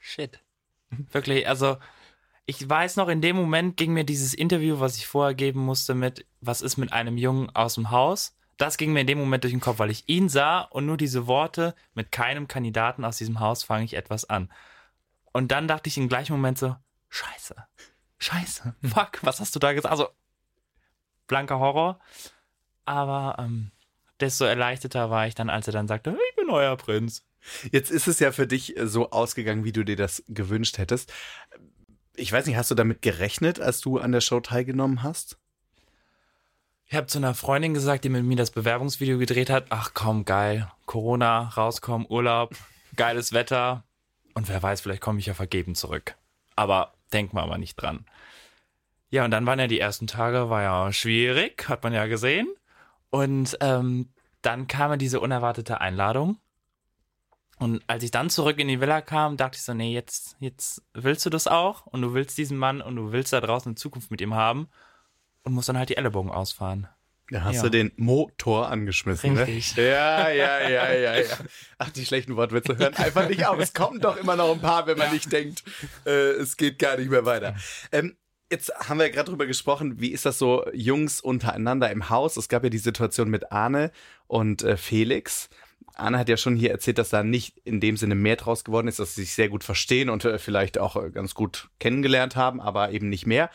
[0.00, 0.42] Shit.
[1.12, 1.76] Wirklich, also
[2.44, 5.94] ich weiß noch, in dem Moment ging mir dieses Interview, was ich vorher geben musste
[5.94, 9.44] mit, was ist mit einem Jungen aus dem Haus, das ging mir in dem Moment
[9.44, 13.18] durch den Kopf, weil ich ihn sah und nur diese Worte, mit keinem Kandidaten aus
[13.18, 14.50] diesem Haus fange ich etwas an.
[15.32, 16.74] Und dann dachte ich im gleichen Moment so,
[17.10, 17.54] scheiße,
[18.18, 19.92] scheiße, fuck, was hast du da gesagt?
[19.92, 20.08] Also,
[21.26, 21.98] blanker Horror.
[22.84, 23.70] Aber ähm,
[24.20, 27.24] desto erleichterter war ich dann, als er dann sagte, ich bin euer Prinz.
[27.70, 31.12] Jetzt ist es ja für dich äh, so ausgegangen, wie du dir das gewünscht hättest.
[32.16, 35.38] Ich weiß nicht, hast du damit gerechnet, als du an der Show teilgenommen hast?
[36.86, 40.24] Ich habe zu einer Freundin gesagt, die mit mir das Bewerbungsvideo gedreht hat, ach komm,
[40.24, 42.54] geil, Corona, rauskommen, Urlaub,
[42.96, 43.84] geiles Wetter
[44.34, 46.16] und wer weiß, vielleicht komme ich ja vergeben zurück.
[46.56, 48.04] Aber denken wir aber nicht dran.
[49.14, 52.48] Ja, und dann waren ja die ersten Tage, war ja schwierig, hat man ja gesehen.
[53.10, 54.08] Und ähm,
[54.42, 56.38] dann kam ja diese unerwartete Einladung.
[57.60, 60.82] Und als ich dann zurück in die Villa kam, dachte ich so, nee, jetzt, jetzt
[60.94, 63.76] willst du das auch und du willst diesen Mann und du willst da draußen eine
[63.76, 64.66] Zukunft mit ihm haben
[65.44, 66.88] und musst dann halt die Ellenbogen ausfahren.
[67.30, 67.62] Da hast Ja.
[67.62, 69.38] du den Motor angeschmissen.
[69.38, 69.76] Richtig.
[69.76, 69.90] Ne?
[69.90, 71.36] Ja, ja, ja, ja, ja.
[71.78, 73.60] Ach, die schlechten Wortwitze hören einfach nicht auf.
[73.60, 75.62] Es kommen doch immer noch ein paar, wenn man nicht denkt,
[76.04, 77.54] äh, es geht gar nicht mehr weiter.
[77.92, 78.16] Ähm,
[78.50, 82.36] Jetzt haben wir gerade drüber gesprochen, wie ist das so Jungs untereinander im Haus?
[82.36, 83.90] Es gab ja die Situation mit Arne
[84.26, 85.48] und äh, Felix.
[85.94, 88.88] Arne hat ja schon hier erzählt, dass da nicht in dem Sinne mehr draus geworden
[88.88, 92.36] ist, dass sie sich sehr gut verstehen und äh, vielleicht auch äh, ganz gut kennengelernt
[92.36, 93.50] haben, aber eben nicht mehr.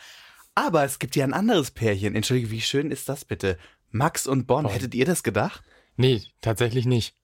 [0.54, 2.14] Aber es gibt ja ein anderes Pärchen.
[2.14, 3.58] Entschuldige, wie schön ist das bitte?
[3.90, 4.64] Max und Bon.
[4.64, 4.72] Bon.
[4.72, 5.62] Hättet ihr das gedacht?
[5.96, 7.14] Nee, tatsächlich nicht.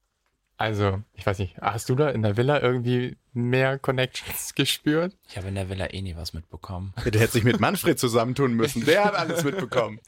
[0.58, 5.16] Also, ich weiß nicht, hast du da in der Villa irgendwie mehr Connections gespürt?
[5.28, 6.94] Ich habe in der Villa eh nie was mitbekommen.
[7.04, 8.84] Du hättest dich mit Manfred zusammentun müssen.
[8.86, 10.00] Der hat alles mitbekommen.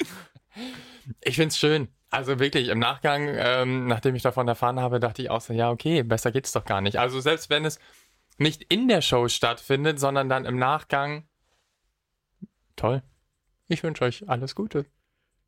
[1.21, 1.89] Ich find's schön.
[2.11, 5.71] Also wirklich, im Nachgang, ähm, nachdem ich davon erfahren habe, dachte ich auch so, ja,
[5.71, 6.99] okay, besser geht's doch gar nicht.
[6.99, 7.79] Also selbst wenn es
[8.39, 11.29] nicht in der Show stattfindet, sondern dann im Nachgang,
[12.77, 13.03] toll.
[13.67, 14.87] Ich wünsche euch alles Gute.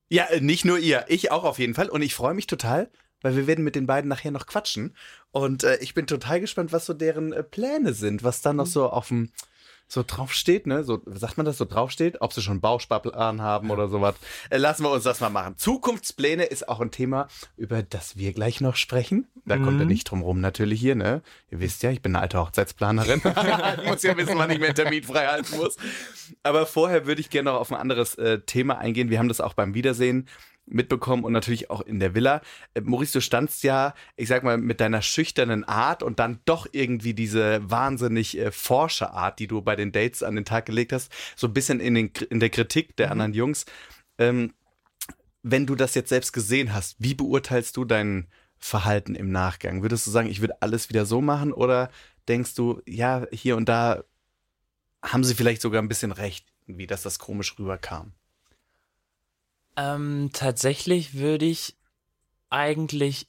[0.09, 1.89] Ja, äh, nicht nur ihr, ich auch auf jeden Fall.
[1.89, 2.91] Und ich freue mich total,
[3.23, 4.95] weil wir werden mit den beiden nachher noch quatschen.
[5.31, 8.67] Und äh, ich bin total gespannt, was so deren äh, Pläne sind, was da noch
[8.67, 9.31] so auf dem
[9.93, 10.85] so draufsteht, ne?
[10.85, 14.15] So sagt man das so draufsteht, ob sie schon einen Bausparplan haben oder sowas.
[14.49, 15.57] Äh, lassen wir uns das mal machen.
[15.57, 19.27] Zukunftspläne ist auch ein Thema, über das wir gleich noch sprechen.
[19.47, 21.23] Da kommt er nicht drum rum, natürlich hier, ne?
[21.51, 23.21] Ihr wisst ja, ich bin eine alte Hochzeitsplanerin.
[23.83, 25.77] ich muss ja wissen, wann ich mir Termin frei halten muss.
[26.45, 29.11] Aber vorher würde ich gerne noch auf ein anderes äh, Thema eingehen.
[29.11, 30.29] Wir haben das auch beim Wiedersehen
[30.71, 32.41] mitbekommen und natürlich auch in der Villa.
[32.75, 36.67] Äh, Maurice, du standst ja, ich sag mal, mit deiner schüchternen Art und dann doch
[36.73, 40.93] irgendwie diese wahnsinnig äh, forsche Art, die du bei den Dates an den Tag gelegt
[40.93, 43.67] hast, so ein bisschen in, den, in der Kritik der anderen Jungs.
[44.19, 44.55] Ähm,
[45.43, 48.29] wenn du das jetzt selbst gesehen hast, wie beurteilst du dein
[48.59, 49.83] Verhalten im Nachgang?
[49.83, 51.91] Würdest du sagen, ich würde alles wieder so machen oder
[52.29, 54.05] denkst du, ja, hier und da
[55.03, 58.13] haben sie vielleicht sogar ein bisschen recht, wie dass das komisch rüberkam?
[59.81, 61.77] Ähm, tatsächlich würde ich
[62.51, 63.29] eigentlich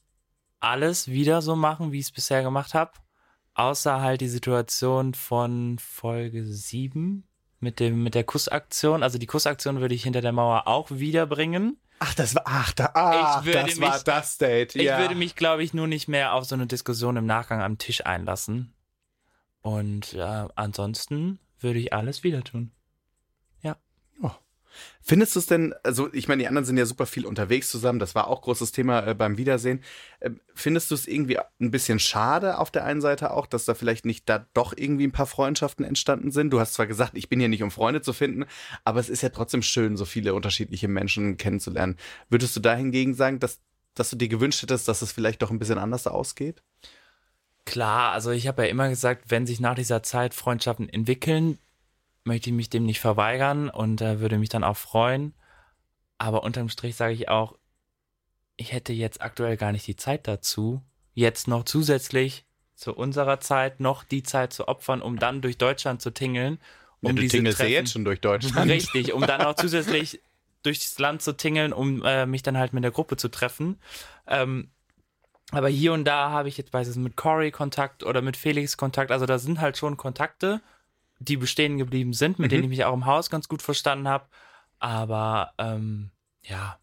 [0.60, 2.92] alles wieder so machen, wie ich es bisher gemacht habe.
[3.54, 7.28] Außer halt die Situation von Folge 7
[7.60, 9.04] mit, dem, mit der Kussaktion.
[9.04, 11.78] Also die Kussaktion würde ich hinter der Mauer auch wiederbringen.
[12.00, 14.76] Ach, das war, ach, da, ach, Ich würde das war mich- das Date.
[14.76, 14.98] Ich ja.
[15.00, 18.06] würde mich, glaube ich, nur nicht mehr auf so eine Diskussion im Nachgang am Tisch
[18.06, 18.74] einlassen.
[19.62, 22.72] Und ja, ansonsten würde ich alles wieder tun.
[25.02, 28.00] Findest du es denn, also ich meine, die anderen sind ja super viel unterwegs zusammen,
[28.00, 29.84] das war auch großes Thema äh, beim Wiedersehen.
[30.20, 33.74] Äh, findest du es irgendwie ein bisschen schade auf der einen Seite auch, dass da
[33.74, 36.52] vielleicht nicht da doch irgendwie ein paar Freundschaften entstanden sind?
[36.52, 38.46] Du hast zwar gesagt, ich bin hier nicht, um Freunde zu finden,
[38.84, 41.98] aber es ist ja trotzdem schön, so viele unterschiedliche Menschen kennenzulernen.
[42.30, 43.60] Würdest du da hingegen sagen, dass,
[43.96, 46.62] dass du dir gewünscht hättest, dass es vielleicht doch ein bisschen anders ausgeht?
[47.66, 51.60] Klar, also ich habe ja immer gesagt, wenn sich nach dieser Zeit Freundschaften entwickeln,
[52.24, 55.34] möchte ich mich dem nicht verweigern und äh, würde mich dann auch freuen.
[56.18, 57.58] Aber unterm Strich sage ich auch,
[58.58, 60.82] ich hätte jetzt aktuell gar nicht die Zeit dazu,
[61.14, 66.02] jetzt noch zusätzlich zu unserer Zeit noch die Zeit zu opfern, um dann durch Deutschland
[66.02, 66.60] zu tingeln.
[67.02, 68.70] Um ja, du tingelst ja jetzt schon durch Deutschland.
[68.70, 70.22] Richtig, um dann auch zusätzlich
[70.64, 73.80] durchs Land zu tingeln, um äh, mich dann halt mit der Gruppe zu treffen.
[74.28, 74.70] Ähm,
[75.52, 79.12] aber hier und da habe ich jetzt beispielsweise mit Corey Kontakt oder mit Felix Kontakt.
[79.12, 80.62] Also da sind halt schon Kontakte,
[81.22, 82.56] die bestehen geblieben sind, mit Mhm.
[82.56, 84.26] denen ich mich auch im Haus ganz gut verstanden habe.
[84.80, 86.10] Aber ähm,
[86.44, 86.78] ja,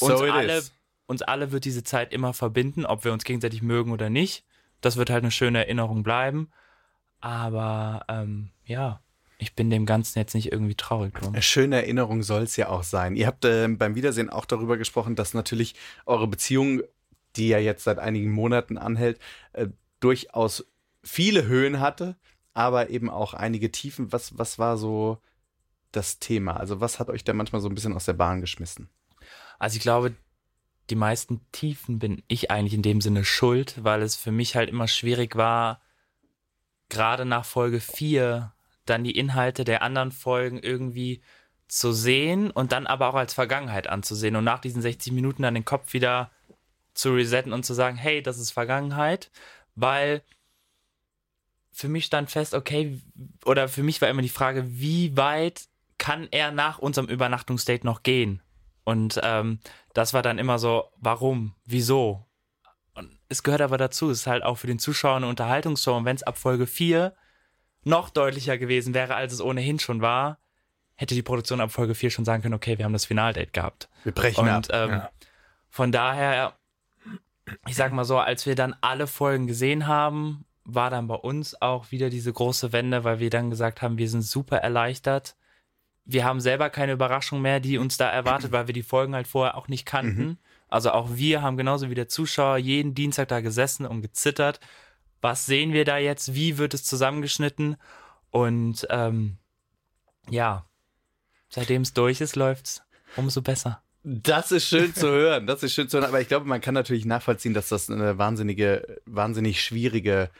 [0.00, 0.72] uns, So it alle, is.
[1.06, 4.44] uns alle wird diese Zeit immer verbinden, ob wir uns gegenseitig mögen oder nicht.
[4.80, 6.50] Das wird halt eine schöne Erinnerung bleiben.
[7.20, 9.00] Aber ähm, ja,
[9.38, 11.32] ich bin dem Ganzen jetzt nicht irgendwie traurig drum.
[11.34, 13.14] Eine schöne Erinnerung soll es ja auch sein.
[13.16, 15.74] Ihr habt äh, beim Wiedersehen auch darüber gesprochen, dass natürlich
[16.06, 16.82] eure Beziehung,
[17.36, 19.20] die ja jetzt seit einigen Monaten anhält,
[19.52, 19.68] äh,
[20.00, 20.66] durchaus
[21.04, 22.16] viele Höhen hatte,
[22.54, 24.12] aber eben auch einige Tiefen.
[24.12, 25.18] Was, was war so
[25.90, 26.56] das Thema?
[26.56, 28.88] Also was hat euch da manchmal so ein bisschen aus der Bahn geschmissen?
[29.58, 30.14] Also ich glaube,
[30.90, 34.68] die meisten Tiefen bin ich eigentlich in dem Sinne schuld, weil es für mich halt
[34.68, 35.80] immer schwierig war,
[36.88, 38.52] gerade nach Folge 4
[38.84, 41.22] dann die Inhalte der anderen Folgen irgendwie
[41.68, 45.54] zu sehen und dann aber auch als Vergangenheit anzusehen und nach diesen 60 Minuten dann
[45.54, 46.30] den Kopf wieder
[46.92, 49.30] zu resetten und zu sagen, hey, das ist Vergangenheit,
[49.74, 50.22] weil
[51.72, 53.00] für mich stand fest, okay,
[53.44, 55.62] oder für mich war immer die Frage, wie weit
[55.98, 58.42] kann er nach unserem Übernachtungsdate noch gehen?
[58.84, 59.60] Und ähm,
[59.94, 62.26] das war dann immer so, warum, wieso?
[62.94, 65.96] Und es gehört aber dazu, es ist halt auch für den Zuschauer eine Unterhaltungsshow.
[65.96, 67.14] Und wenn es ab Folge 4
[67.84, 70.38] noch deutlicher gewesen wäre, als es ohnehin schon war,
[70.94, 73.88] hätte die Produktion ab Folge 4 schon sagen können, okay, wir haben das Finaldate gehabt.
[74.04, 74.56] Wir brechen ab.
[74.56, 75.02] Und ähm,
[75.68, 76.56] von daher,
[77.66, 81.60] ich sag mal so, als wir dann alle Folgen gesehen haben, war dann bei uns
[81.60, 85.36] auch wieder diese große Wende, weil wir dann gesagt haben, wir sind super erleichtert.
[86.04, 89.28] Wir haben selber keine Überraschung mehr, die uns da erwartet, weil wir die Folgen halt
[89.28, 90.38] vorher auch nicht kannten.
[90.68, 94.58] Also auch wir haben genauso wie der Zuschauer jeden Dienstag da gesessen und gezittert.
[95.20, 96.34] Was sehen wir da jetzt?
[96.34, 97.76] Wie wird es zusammengeschnitten?
[98.30, 99.36] Und ähm,
[100.30, 100.66] ja,
[101.48, 102.82] seitdem es durch ist, läuft's
[103.16, 103.82] umso besser.
[104.04, 105.46] Das ist schön zu hören.
[105.46, 106.08] Das ist schön zu hören.
[106.08, 110.30] Aber ich glaube, man kann natürlich nachvollziehen, dass das eine wahnsinnige, wahnsinnig schwierige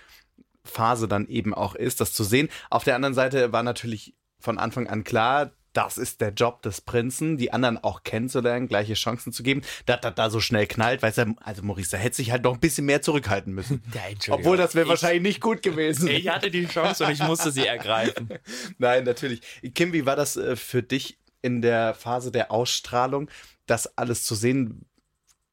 [0.64, 2.48] Phase dann eben auch ist, das zu sehen.
[2.70, 6.83] Auf der anderen Seite war natürlich von Anfang an klar, das ist der Job des
[6.83, 9.62] Prinzen, die anderen auch kennenzulernen, gleiche Chancen zu geben.
[9.87, 12.55] Dass das da so schnell knallt, weißt du, also Maurice, da hätte sich halt noch
[12.55, 13.83] ein bisschen mehr zurückhalten müssen.
[13.94, 14.35] Ja.
[14.35, 16.09] Obwohl das wäre Ich- wahrscheinlich nicht gut gewesen.
[16.09, 18.29] Ich hatte die Chance und ich musste sie ergreifen.
[18.79, 19.40] Nein, natürlich.
[19.75, 23.29] Kim, wie war das äh, für dich in der Phase der Ausstrahlung,
[23.66, 24.87] das alles zu sehen?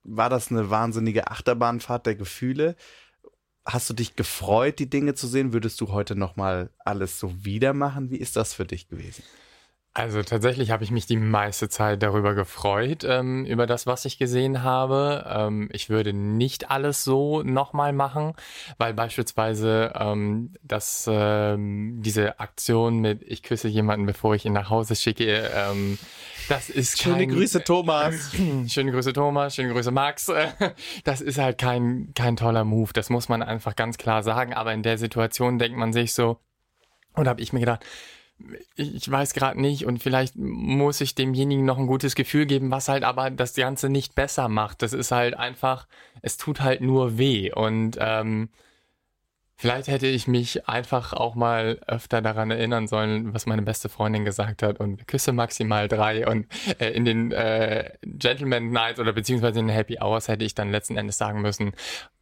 [0.03, 2.75] War das eine wahnsinnige Achterbahnfahrt der Gefühle?
[3.65, 5.53] Hast du dich gefreut, die Dinge zu sehen?
[5.53, 8.09] Würdest du heute noch mal alles so wieder machen?
[8.09, 9.23] Wie ist das für dich gewesen?
[9.93, 14.19] Also tatsächlich habe ich mich die meiste Zeit darüber gefreut, ähm, über das, was ich
[14.19, 15.25] gesehen habe.
[15.27, 18.33] Ähm, ich würde nicht alles so nochmal machen,
[18.77, 24.69] weil beispielsweise ähm, das, ähm, diese Aktion mit ich küsse jemanden, bevor ich ihn nach
[24.69, 25.97] Hause schicke, ähm,
[26.49, 28.31] das ist Schöne kein, Grüße, Thomas.
[28.67, 30.31] Schöne Grüße Thomas, schöne Grüße Max.
[31.03, 34.53] Das ist halt kein, kein toller Move, das muss man einfach ganz klar sagen.
[34.53, 36.39] Aber in der Situation denkt man sich so,
[37.13, 37.85] und habe ich mir gedacht,
[38.75, 42.87] ich weiß gerade nicht und vielleicht muss ich demjenigen noch ein gutes Gefühl geben, was
[42.87, 44.81] halt aber das Ganze nicht besser macht.
[44.81, 45.87] Das ist halt einfach,
[46.21, 48.49] es tut halt nur weh und ähm,
[49.57, 54.23] vielleicht hätte ich mich einfach auch mal öfter daran erinnern sollen, was meine beste Freundin
[54.23, 56.47] gesagt hat und küsse maximal drei und
[56.79, 60.71] äh, in den äh, Gentleman Nights oder beziehungsweise in den Happy Hours hätte ich dann
[60.71, 61.73] letzten Endes sagen müssen,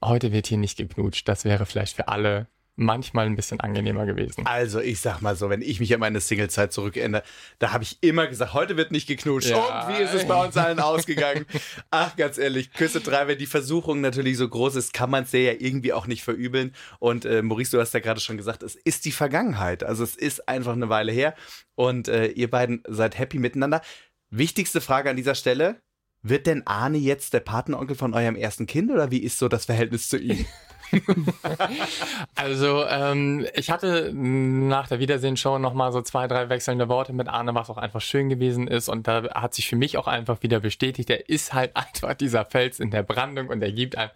[0.03, 1.27] heute wird hier nicht geknutscht.
[1.27, 2.47] Das wäre vielleicht für alle
[2.77, 4.45] manchmal ein bisschen angenehmer gewesen.
[4.45, 7.23] Also, ich sag mal so, wenn ich mich an meine Singlezeit zurückerinnere,
[7.59, 9.49] da habe ich immer gesagt, heute wird nicht geknutscht.
[9.49, 9.87] Ja.
[9.87, 11.45] Und wie ist es bei uns allen ausgegangen?
[11.91, 15.31] Ach, ganz ehrlich, Küsse drei, wenn die Versuchung natürlich so groß ist, kann man es
[15.31, 16.73] dir ja irgendwie auch nicht verübeln.
[16.99, 19.83] Und äh, Maurice, du hast ja gerade schon gesagt, es ist die Vergangenheit.
[19.83, 21.33] Also es ist einfach eine Weile her.
[21.75, 23.81] Und äh, ihr beiden seid happy miteinander.
[24.29, 25.81] Wichtigste Frage an dieser Stelle.
[26.21, 29.65] Wird denn Arne jetzt der Patenonkel von eurem ersten Kind oder wie ist so das
[29.65, 30.45] Verhältnis zu ihm?
[32.35, 37.55] Also ähm, ich hatte nach der Wiedersehen-Show nochmal so zwei, drei wechselnde Worte mit Arne,
[37.55, 38.89] was auch einfach schön gewesen ist.
[38.89, 42.45] Und da hat sich für mich auch einfach wieder bestätigt, er ist halt einfach dieser
[42.45, 44.11] Fels in der Brandung und er gibt einem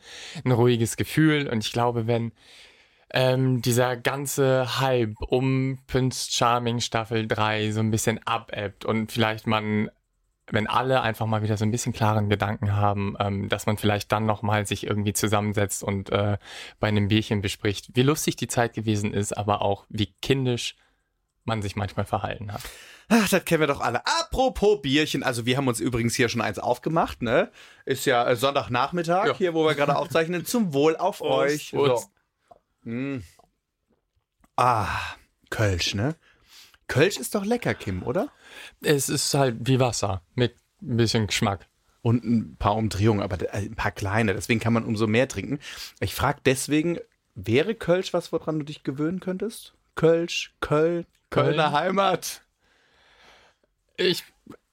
[0.46, 1.48] ein ruhiges Gefühl.
[1.48, 2.32] Und ich glaube, wenn
[3.14, 9.48] ähm, dieser ganze Hype um Prince Charming Staffel 3 so ein bisschen abebbt und vielleicht
[9.48, 9.90] man
[10.52, 14.12] wenn alle einfach mal wieder so ein bisschen klaren Gedanken haben, ähm, dass man vielleicht
[14.12, 16.38] dann nochmal sich irgendwie zusammensetzt und äh,
[16.80, 20.76] bei einem Bierchen bespricht, wie lustig die Zeit gewesen ist, aber auch wie kindisch
[21.44, 22.62] man sich manchmal verhalten hat.
[23.10, 24.06] Ach, das kennen wir doch alle.
[24.06, 27.52] Apropos Bierchen, also wir haben uns übrigens hier schon eins aufgemacht, ne?
[27.86, 29.36] Ist ja äh, Sonntagnachmittag Ja.
[29.36, 30.46] hier, wo wir gerade aufzeichnen.
[30.46, 31.72] Zum Wohl auf euch.
[31.72, 32.10] Prost.
[32.84, 32.90] So.
[32.90, 33.24] Mm.
[34.56, 34.88] Ah,
[35.50, 36.16] Kölsch, ne?
[36.88, 38.30] Kölsch ist doch lecker, Kim, oder?
[38.82, 41.68] Es ist halt wie Wasser mit ein bisschen Geschmack.
[42.02, 44.34] Und ein paar Umdrehungen, aber äh, ein paar kleine.
[44.34, 45.60] Deswegen kann man umso mehr trinken.
[46.00, 46.98] Ich frage deswegen,
[47.36, 49.76] wäre Kölsch was, woran du dich gewöhnen könntest?
[49.96, 51.48] Kölsch, Köln, Köln.
[51.48, 52.42] Kölner Heimat.
[53.98, 54.24] Ich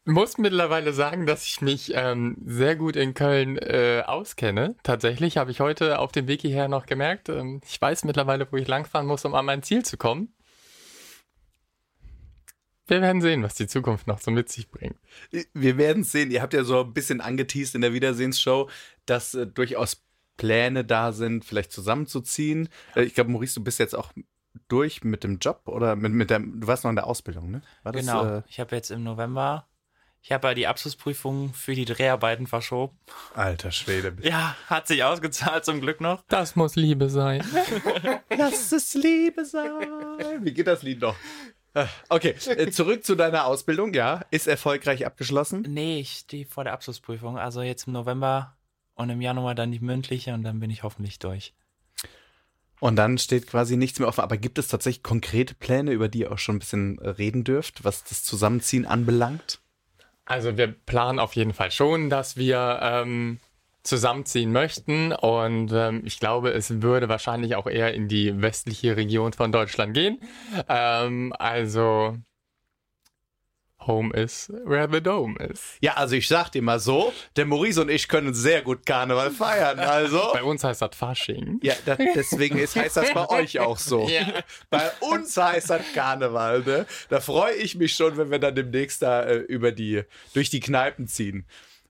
[0.08, 4.74] muss mittlerweile sagen, dass ich mich ähm, sehr gut in Köln äh, auskenne.
[4.82, 8.56] Tatsächlich habe ich heute auf dem Weg hierher noch gemerkt, ähm, ich weiß mittlerweile, wo
[8.56, 10.32] ich langfahren muss, um an mein Ziel zu kommen.
[12.88, 14.96] Wir werden sehen, was die Zukunft noch so mit sich bringt.
[15.52, 16.30] Wir werden es sehen.
[16.30, 18.68] Ihr habt ja so ein bisschen angeteased in der Wiedersehensshow,
[19.06, 20.02] dass äh, durchaus
[20.38, 22.68] Pläne da sind, vielleicht zusammenzuziehen.
[22.96, 24.12] Äh, ich glaube, Maurice, du bist jetzt auch
[24.68, 27.62] durch mit dem Job oder mit, mit der, du warst noch in der Ausbildung, ne?
[27.82, 28.24] War das, genau.
[28.24, 29.68] Äh, ich habe jetzt im November,
[30.22, 32.98] ich habe ja die Abschlussprüfung für die Dreharbeiten verschoben.
[33.34, 34.16] alter Schwede.
[34.22, 36.22] Ja, hat sich ausgezahlt zum Glück noch.
[36.28, 37.44] Das muss Liebe sein.
[38.36, 39.88] Lass es Liebe sein.
[40.40, 41.16] Wie geht das Lied noch?
[41.74, 44.24] Äh, Okay, äh, zurück zu deiner Ausbildung, ja.
[44.30, 45.66] Ist erfolgreich abgeschlossen.
[45.68, 47.38] Nee, ich stehe vor der Abschlussprüfung.
[47.38, 48.56] Also jetzt im November
[48.94, 51.54] und im Januar dann die mündliche und dann bin ich hoffentlich durch.
[52.80, 54.20] Und dann steht quasi nichts mehr offen.
[54.20, 57.84] Aber gibt es tatsächlich konkrete Pläne, über die ihr auch schon ein bisschen reden dürft,
[57.84, 59.60] was das Zusammenziehen anbelangt?
[60.24, 63.40] Also wir planen auf jeden Fall schon, dass wir ähm,
[63.88, 69.32] zusammenziehen möchten und ähm, ich glaube, es würde wahrscheinlich auch eher in die westliche Region
[69.32, 70.20] von Deutschland gehen.
[70.68, 72.16] Ähm, also
[73.88, 75.76] Home is where the dome is.
[75.80, 79.30] Ja, also ich sag dir mal so, der Maurice und ich können sehr gut Karneval
[79.30, 79.78] feiern.
[79.78, 80.30] Also.
[80.32, 81.58] Bei uns heißt das Fasching.
[81.62, 84.08] Ja, das, deswegen ist, heißt das bei euch auch so.
[84.08, 84.26] Ja.
[84.68, 86.86] Bei uns heißt das Karneval, ne?
[87.08, 90.02] Da freue ich mich schon, wenn wir dann demnächst da äh, über die,
[90.34, 91.46] durch die Kneipen ziehen.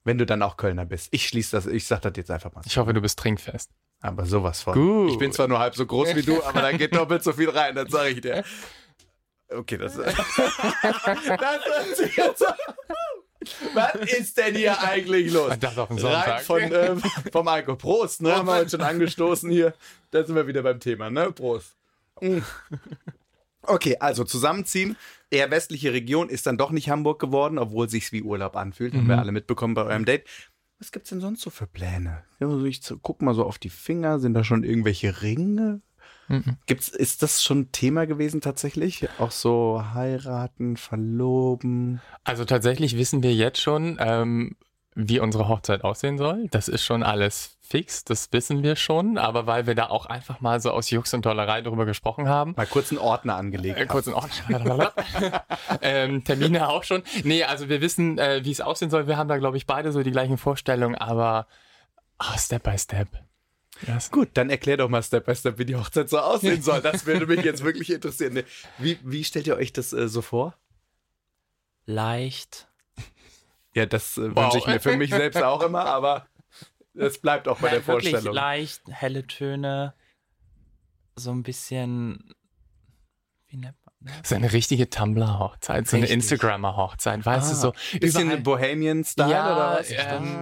[0.09, 1.09] Wenn du dann auch Kölner bist.
[1.11, 2.63] Ich schließe das, ich sag das jetzt einfach mal.
[2.63, 2.67] so.
[2.67, 3.71] Ich hoffe, du bist trinkfest.
[4.01, 4.73] Aber sowas von.
[4.73, 5.11] Gut.
[5.11, 7.51] Ich bin zwar nur halb so groß wie du, aber da geht doppelt so viel
[7.51, 8.43] rein, das sage ich dir.
[9.51, 10.17] Okay, das, das
[12.17, 12.47] jetzt so.
[13.75, 15.53] Was ist denn hier eigentlich los?
[15.61, 16.43] Das auf den Rein Sonntag.
[16.43, 16.97] von, äh,
[17.31, 17.77] vom Alkohol.
[17.77, 18.35] Prost, ne?
[18.35, 19.75] Haben wir heute schon angestoßen hier.
[20.11, 21.33] Da sind wir wieder beim Thema, ne?
[21.33, 21.77] Prost.
[23.69, 24.97] Okay, also zusammenziehen.
[25.31, 28.95] Eher westliche Region ist dann doch nicht Hamburg geworden, obwohl sich's wie Urlaub anfühlt.
[28.95, 30.25] Haben wir alle mitbekommen bei eurem Date.
[30.79, 32.25] Was gibt's denn sonst so für Pläne?
[32.67, 34.21] Ich guck mal so auf die Finger.
[34.21, 35.83] Sind da schon irgendwelche Ringe?
[36.67, 39.09] Gibt's, ist das schon ein Thema gewesen tatsächlich?
[39.19, 42.03] Auch so heiraten, verloben?
[42.25, 44.57] Also tatsächlich wissen wir jetzt schon, ähm,
[44.95, 46.49] wie unsere Hochzeit aussehen soll.
[46.51, 49.19] Das ist schon alles fix, das wissen wir schon.
[49.19, 52.55] Aber weil wir da auch einfach mal so aus Jux und Tollerei drüber gesprochen haben,
[52.57, 53.79] Mal kurz einen Ordner angelegt.
[53.79, 54.89] Äh, kurz in Ordnung.
[55.83, 57.03] ähm, Termine auch schon.
[57.25, 59.07] Nee, also wir wissen, äh, wie es aussehen soll.
[59.07, 61.47] Wir haben da, glaube ich, beide so die gleichen Vorstellungen, aber
[62.19, 63.09] ah, Step by Step.
[63.87, 66.81] Das, Gut, dann erklär doch mal Step by Step, wie die Hochzeit so aussehen soll.
[66.81, 68.33] Das würde mich jetzt wirklich interessieren.
[68.35, 68.45] Nee,
[68.79, 70.55] Wie, wie stellt ihr euch das äh, so vor?
[71.87, 72.67] Leicht.
[73.75, 74.45] Ja, das äh, Wow.
[74.45, 76.27] wünsche ich mir für mich selbst auch immer, aber
[76.95, 78.35] es bleibt auch bei der wirklich Vorstellung.
[78.35, 79.95] leicht, helle Töne,
[81.17, 82.35] so ein bisschen,
[83.49, 84.29] wie nennt man das?
[84.29, 86.07] so eine richtige Tumblr-Hochzeit, so eine.
[86.07, 89.91] Instagrammer-Hochzeit, weißt du, so Bisschen Bohemian-Style ja, oder was?
[89.91, 89.97] ähm,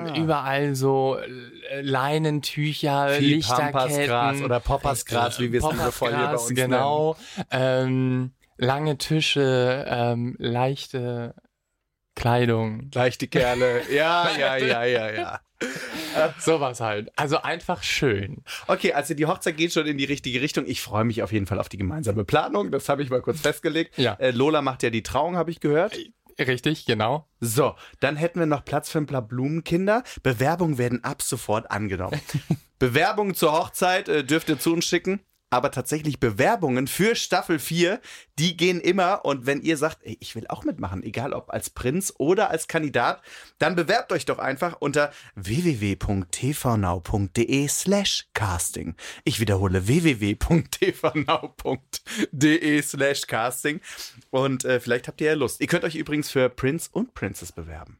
[0.08, 0.16] Ah.
[0.16, 3.72] überall so äh, Leinentücher, Viel Lichterketten.
[3.72, 7.16] Pampasgras oder Poppersgras, wie wir es liebevoll hier bei Poppersgras, uns genau.
[7.50, 11.34] Ähm, lange Tische, ähm, leichte
[12.16, 13.82] Kleidung, Leichte Kerle.
[13.90, 15.40] Ja, ja, ja, ja, ja.
[16.38, 17.12] sowas halt.
[17.14, 18.42] Also einfach schön.
[18.66, 20.64] Okay, also die Hochzeit geht schon in die richtige Richtung.
[20.66, 22.72] Ich freue mich auf jeden Fall auf die gemeinsame Planung.
[22.72, 23.96] Das habe ich mal kurz festgelegt.
[23.96, 24.14] Ja.
[24.14, 25.96] Äh, Lola macht ja die Trauung, habe ich gehört.
[26.38, 27.26] Richtig, genau.
[27.40, 30.02] So, dann hätten wir noch Platz für ein paar Blumenkinder.
[30.22, 32.20] Bewerbungen werden ab sofort angenommen.
[32.78, 35.20] Bewerbungen zur Hochzeit äh, dürft ihr zu uns schicken.
[35.50, 38.00] Aber tatsächlich Bewerbungen für Staffel 4,
[38.38, 39.24] die gehen immer.
[39.24, 43.22] Und wenn ihr sagt, ich will auch mitmachen, egal ob als Prinz oder als Kandidat,
[43.58, 48.96] dann bewerbt euch doch einfach unter www.tvnow.de slash casting.
[49.24, 53.80] Ich wiederhole www.tvnow.de slash casting.
[54.30, 55.60] Und äh, vielleicht habt ihr ja Lust.
[55.60, 57.98] Ihr könnt euch übrigens für Prince und Princess bewerben.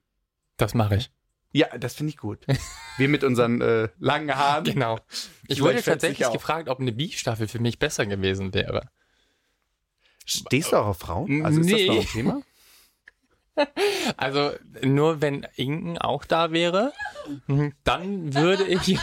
[0.57, 1.11] Das mache ich.
[1.53, 2.45] Ja, das finde ich gut.
[2.99, 4.65] Wir mit unseren äh, langen Haaren.
[4.73, 4.99] Genau.
[5.49, 8.91] Ich wurde tatsächlich gefragt, ob eine B-Staffel für mich besser gewesen wäre.
[10.25, 11.45] Stehst du auch auf Frauen?
[11.45, 11.87] Also ist Nee.
[11.87, 12.43] das noch ein Thema?
[14.19, 16.93] Also nur wenn Inken auch da wäre,
[17.47, 18.99] mhm, dann würde ich.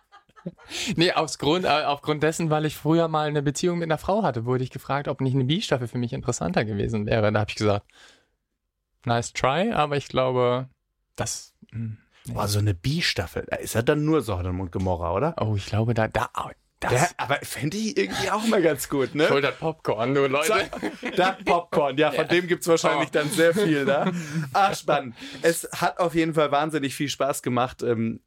[0.96, 4.24] nee, aus Grund, äh, aufgrund dessen, weil ich früher mal eine Beziehung mit einer Frau
[4.24, 7.30] hatte, wurde ich gefragt, ob nicht eine B-Staffel für mich interessanter gewesen wäre.
[7.30, 7.86] Da habe ich gesagt,
[9.04, 10.68] nice try, aber ich glaube,
[11.14, 11.51] das.
[11.72, 11.96] Mh,
[12.26, 12.32] nee.
[12.34, 13.44] Boah, so eine B-Staffel.
[13.50, 15.34] Da ist ja dann nur Sodom und Gomorra, oder?
[15.40, 16.50] Oh, ich glaube, da, da, oh,
[16.80, 19.28] das Ja, aber fände ich irgendwie auch mal ganz gut, ne?
[19.30, 20.68] holt das Popcorn, du Leute.
[21.16, 23.12] Das Popcorn, ja, von dem gibt's wahrscheinlich Oh.
[23.12, 24.12] dann sehr viel, ne?
[24.52, 25.14] Ah, spannend.
[25.42, 28.20] Es hat auf jeden Fall wahnsinnig viel Spaß gemacht, ähm,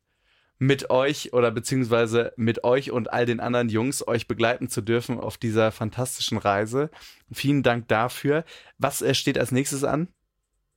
[0.57, 5.19] mit euch oder beziehungsweise mit euch und all den anderen Jungs euch begleiten zu dürfen
[5.19, 6.89] auf dieser fantastischen Reise.
[7.29, 8.45] Vielen Dank dafür.
[8.77, 10.07] Was äh, steht als nächstes an?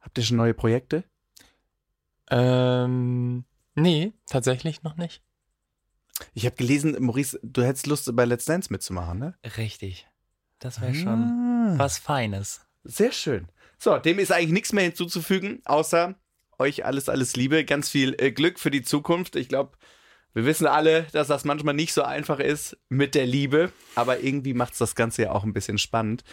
[0.00, 1.04] Habt ihr schon neue Projekte?
[2.30, 5.22] Ähm, nee, tatsächlich noch nicht.
[6.34, 9.34] Ich habe gelesen, Maurice, du hättest Lust, bei Let's Dance mitzumachen, ne?
[9.56, 10.08] Richtig.
[10.58, 11.74] Das wäre schon Ah.
[11.78, 12.62] was Feines.
[12.84, 13.48] Sehr schön.
[13.78, 16.16] So, dem ist eigentlich nichts mehr hinzuzufügen, außer
[16.58, 19.36] euch alles, alles Liebe, ganz viel äh, Glück für die Zukunft.
[19.36, 19.78] Ich glaube,
[20.34, 24.54] wir wissen alle, dass das manchmal nicht so einfach ist mit der Liebe, aber irgendwie
[24.54, 26.24] macht es das Ganze ja auch ein bisschen spannend.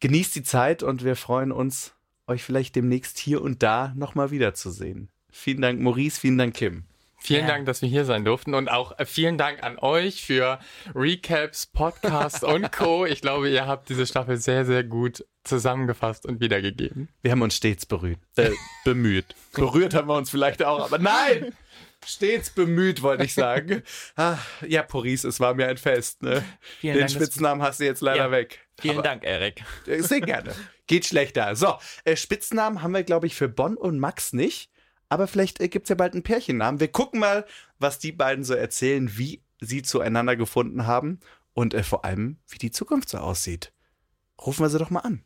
[0.00, 1.94] Genießt die Zeit und wir freuen uns,
[2.26, 5.08] euch vielleicht demnächst hier und da nochmal wiederzusehen.
[5.32, 6.84] Vielen Dank, Maurice, vielen Dank, Kim.
[7.18, 7.52] Vielen Ja.
[7.52, 10.58] Dank, dass wir hier sein durften und auch äh, vielen Dank an euch für
[10.94, 13.06] Recaps, Podcasts und Co.
[13.06, 17.08] Ich glaube, ihr habt diese Staffel sehr, sehr gut zusammengefasst und wiedergegeben.
[17.22, 18.50] Wir haben uns stets berührt, äh,
[18.84, 19.36] bemüht.
[19.52, 21.52] Berührt haben wir uns vielleicht auch, aber nein!
[22.04, 23.82] Stets bemüht, wollte ich sagen.
[24.16, 26.22] Ah, ja, Maurice, es war mir ein Fest.
[26.22, 26.42] Ne?
[26.80, 28.30] Vielen Den Dank, Spitznamen hast du jetzt leider Ja.
[28.32, 28.58] weg.
[28.80, 29.62] Vielen Aber- Dank, Erik.
[29.86, 30.52] Äh, Sehr gerne.
[30.88, 31.54] Geht schlechter.
[31.54, 31.74] So,
[32.04, 34.68] äh, Spitznamen haben wir, glaube ich, für Bonn und Max nicht.
[35.12, 36.80] Aber vielleicht äh, gibt's ja bald einen Pärchennamen.
[36.80, 37.44] Wir gucken mal,
[37.78, 41.20] was die beiden so erzählen, wie sie zueinander gefunden haben
[41.52, 43.74] und äh, vor allem, wie die Zukunft so aussieht.
[44.40, 45.22] Rufen wir sie doch mal an.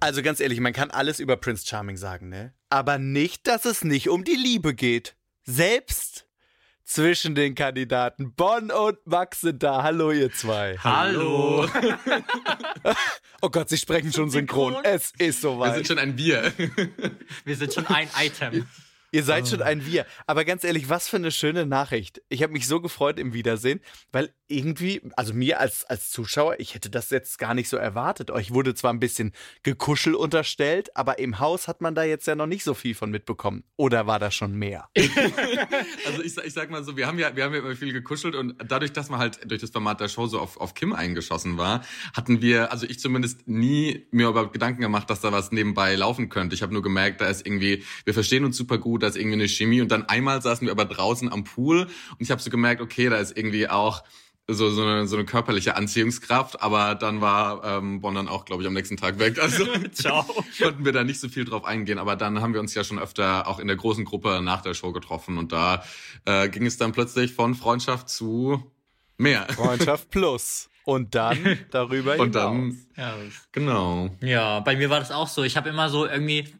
[0.00, 2.52] Also ganz ehrlich, man kann alles über Prince Charming sagen, ne?
[2.68, 5.16] Aber nicht, dass es nicht um die Liebe geht.
[5.44, 6.26] Selbst
[6.84, 9.82] zwischen den Kandidaten Bonn und Max sind da.
[9.82, 10.76] Hallo, ihr zwei.
[10.78, 11.66] Hallo.
[13.44, 14.74] Oh Gott, sie sprechen schon synchron.
[14.74, 14.84] Synchron?
[14.94, 15.74] Es ist Wir soweit.
[15.74, 16.52] sind schon ein Wir.
[17.44, 18.66] Wir sind schon ein Item.
[19.14, 20.06] Ihr seid schon ein Wir.
[20.26, 22.22] Aber ganz ehrlich, was für eine schöne Nachricht.
[22.30, 26.74] Ich habe mich so gefreut im Wiedersehen, weil irgendwie, also mir als, als Zuschauer, ich
[26.74, 28.30] hätte das jetzt gar nicht so erwartet.
[28.30, 29.32] Euch wurde zwar ein bisschen
[29.62, 33.10] gekuschel unterstellt, aber im Haus hat man da jetzt ja noch nicht so viel von
[33.10, 33.64] mitbekommen.
[33.76, 34.88] Oder war da schon mehr?
[36.06, 37.92] Also ich, sag- ich sag mal so, wir haben ja, wir haben ja immer viel
[37.92, 40.92] gekuschelt und dadurch, dass man halt durch das Format der Show so auf, auf Kim
[40.92, 41.82] eingeschossen war,
[42.14, 46.28] hatten wir, also ich zumindest nie mir überhaupt Gedanken gemacht, dass da was nebenbei laufen
[46.28, 46.54] könnte.
[46.54, 49.34] Ich habe nur gemerkt, da ist irgendwie, wir verstehen uns super gut, da ist irgendwie
[49.34, 52.50] eine Chemie und dann einmal saßen wir aber draußen am Pool und ich habe so
[52.50, 54.02] gemerkt, okay, da ist irgendwie auch
[54.48, 58.62] so, so, eine, so eine körperliche Anziehungskraft, aber dann war ähm, Bonn dann auch, glaube
[58.62, 59.40] ich, am nächsten Tag weg.
[59.40, 60.24] Also Ciao.
[60.60, 62.98] konnten wir da nicht so viel drauf eingehen, aber dann haben wir uns ja schon
[62.98, 65.84] öfter auch in der großen Gruppe nach der Show getroffen und da
[66.24, 68.62] äh, ging es dann plötzlich von Freundschaft zu
[69.16, 69.46] mehr.
[69.54, 70.68] Freundschaft plus.
[70.84, 72.34] Und dann darüber Und hinaus.
[72.34, 73.14] dann, Ja,
[73.52, 74.10] genau.
[74.20, 75.44] ja, bei mir war das auch so.
[75.44, 76.52] Ich habe immer so irgendwie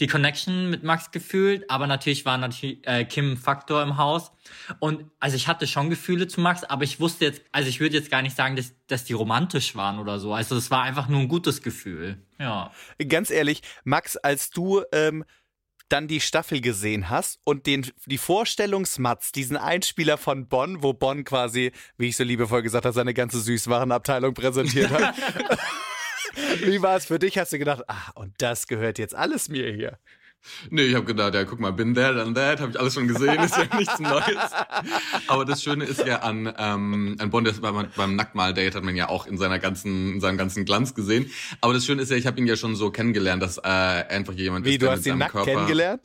[0.00, 4.32] die Connection mit Max gefühlt, aber natürlich war natürlich äh, Kim Faktor im Haus.
[4.80, 7.96] Und also ich hatte schon Gefühle zu Max, aber ich wusste jetzt, also ich würde
[7.96, 10.34] jetzt gar nicht sagen, dass, dass die romantisch waren oder so.
[10.34, 12.18] Also es war einfach nur ein gutes Gefühl.
[12.38, 12.72] Ja.
[13.08, 15.24] Ganz ehrlich, Max, als du ähm,
[15.88, 21.24] dann die Staffel gesehen hast und den, die Vorstellungsmatz, diesen Einspieler von Bonn, wo Bonn
[21.24, 25.14] quasi, wie ich so liebevoll gesagt habe, seine ganze Süßwarenabteilung präsentiert hat.
[26.64, 27.38] wie war es für dich?
[27.38, 29.98] Hast du gedacht, ah, und das gehört jetzt alles mir hier?
[30.70, 33.08] Nee, ich habe gedacht, ja, guck mal, bin there, done that, habe ich alles schon
[33.08, 34.52] gesehen, ist ja nichts Neues.
[35.26, 38.94] Aber das Schöne ist ja an, ähm, an Bond, das beim, beim Nacktmal-Date hat man
[38.94, 41.30] ja auch in seiner ganzen, in seinem ganzen Glanz gesehen.
[41.60, 44.34] Aber das Schöne ist ja, ich habe ihn ja schon so kennengelernt, dass äh, einfach
[44.34, 45.50] jemand Wie, ist, du der hast mit ihn seinem nackt Körper...
[45.50, 46.02] kennengelernt?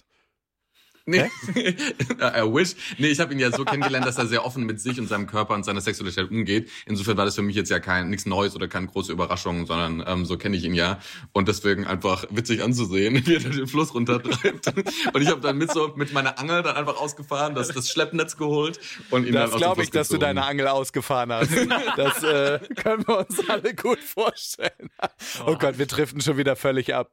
[1.09, 2.75] Nee, I wish.
[2.97, 5.27] Nee, ich habe ihn ja so kennengelernt, dass er sehr offen mit sich und seinem
[5.27, 6.69] Körper und seiner Sexualität umgeht.
[6.85, 10.03] Insofern war das für mich jetzt ja kein nichts Neues oder keine große Überraschung, sondern
[10.05, 10.99] ähm, so kenne ich ihn ja.
[11.31, 14.67] Und deswegen einfach witzig anzusehen, wie er den Fluss runtertreibt.
[15.13, 18.37] und ich habe dann mit so mit meiner Angel dann einfach ausgefahren, das, das Schleppnetz
[18.37, 18.79] geholt
[19.09, 20.35] und ihn Das dann dem glaube ich, dass du gezogen.
[20.35, 21.51] deine Angel ausgefahren hast.
[21.97, 24.89] Das äh, können wir uns alle gut vorstellen.
[25.45, 27.11] Oh Gott, wir driften schon wieder völlig ab.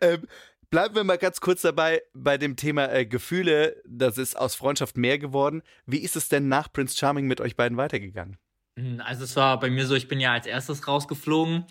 [0.00, 0.22] Ähm,
[0.70, 3.82] bleiben wir mal ganz kurz dabei bei dem Thema äh, Gefühle.
[3.86, 5.62] Das ist aus Freundschaft mehr geworden.
[5.86, 8.36] Wie ist es denn nach Prince Charming mit euch beiden weitergegangen?
[8.78, 11.64] Hm, Also es war bei mir so, ich bin ja als erstes rausgeflogen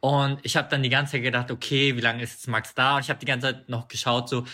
[0.00, 2.96] und ich habe dann die ganze Zeit gedacht, okay, wie lange ist jetzt Max da?
[2.96, 4.44] Und ich habe die ganze Zeit noch geschaut, so,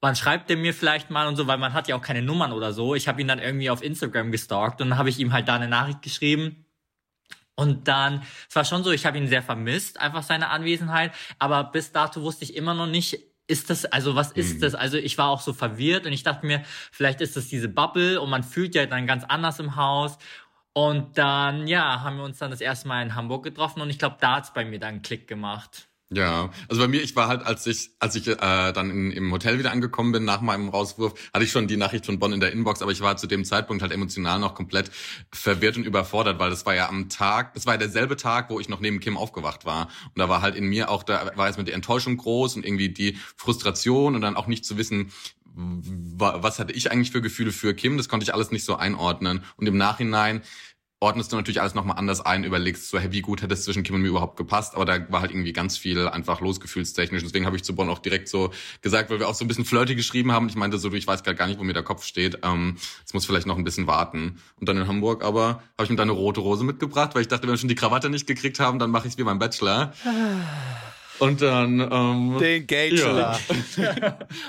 [0.00, 2.52] wann schreibt der mir vielleicht mal und so, weil man hat ja auch keine Nummern
[2.52, 2.94] oder so.
[2.94, 5.56] Ich habe ihn dann irgendwie auf Instagram gestalkt und dann habe ich ihm halt da
[5.56, 6.64] eine Nachricht geschrieben.
[7.56, 11.64] Und dann, es war schon so, ich habe ihn sehr vermisst, einfach seine Anwesenheit, aber
[11.64, 14.74] bis dato wusste ich immer noch nicht, ist das, also was ist das?
[14.74, 18.20] Also ich war auch so verwirrt und ich dachte mir, vielleicht ist das diese Bubble
[18.20, 20.18] und man fühlt ja dann ganz anders im Haus.
[20.72, 23.98] Und dann, ja, haben wir uns dann das erste Mal in Hamburg getroffen und ich
[23.98, 25.88] glaube, da hat's bei mir dann einen Klick gemacht.
[26.08, 29.32] Ja, also bei mir, ich war halt, als ich, als ich äh, dann in, im
[29.32, 32.38] Hotel wieder angekommen bin nach meinem Rauswurf, hatte ich schon die Nachricht von Bonn in
[32.38, 34.92] der Inbox, aber ich war zu dem Zeitpunkt halt emotional noch komplett
[35.32, 38.60] verwirrt und überfordert, weil das war ja am Tag, das war ja derselbe Tag, wo
[38.60, 39.88] ich noch neben Kim aufgewacht war.
[40.04, 42.64] Und da war halt in mir auch, da war jetzt mit der Enttäuschung groß und
[42.64, 45.10] irgendwie die Frustration und dann auch nicht zu wissen,
[45.44, 48.76] wa- was hatte ich eigentlich für Gefühle für Kim, das konnte ich alles nicht so
[48.76, 49.42] einordnen.
[49.56, 50.42] Und im Nachhinein
[50.98, 53.82] ordnest du natürlich alles nochmal anders ein, überlegst so, hey, wie gut hätte es zwischen
[53.82, 57.22] Kim und mir überhaupt gepasst, aber da war halt irgendwie ganz viel einfach losgefühlstechnisch.
[57.22, 59.66] Deswegen habe ich zu Bonn auch direkt so gesagt, weil wir auch so ein bisschen
[59.66, 60.48] flirty geschrieben haben.
[60.48, 62.38] Ich meinte so, du, ich weiß gar nicht, wo mir der Kopf steht.
[62.42, 64.40] Ähm, es muss vielleicht noch ein bisschen warten.
[64.58, 67.28] Und dann in Hamburg aber habe ich mir da eine rote Rose mitgebracht, weil ich
[67.28, 69.38] dachte, wenn wir schon die Krawatte nicht gekriegt haben, dann mache ich es wie beim
[69.38, 69.92] Bachelor.
[71.18, 73.38] Und dann ähm, Den Gagela.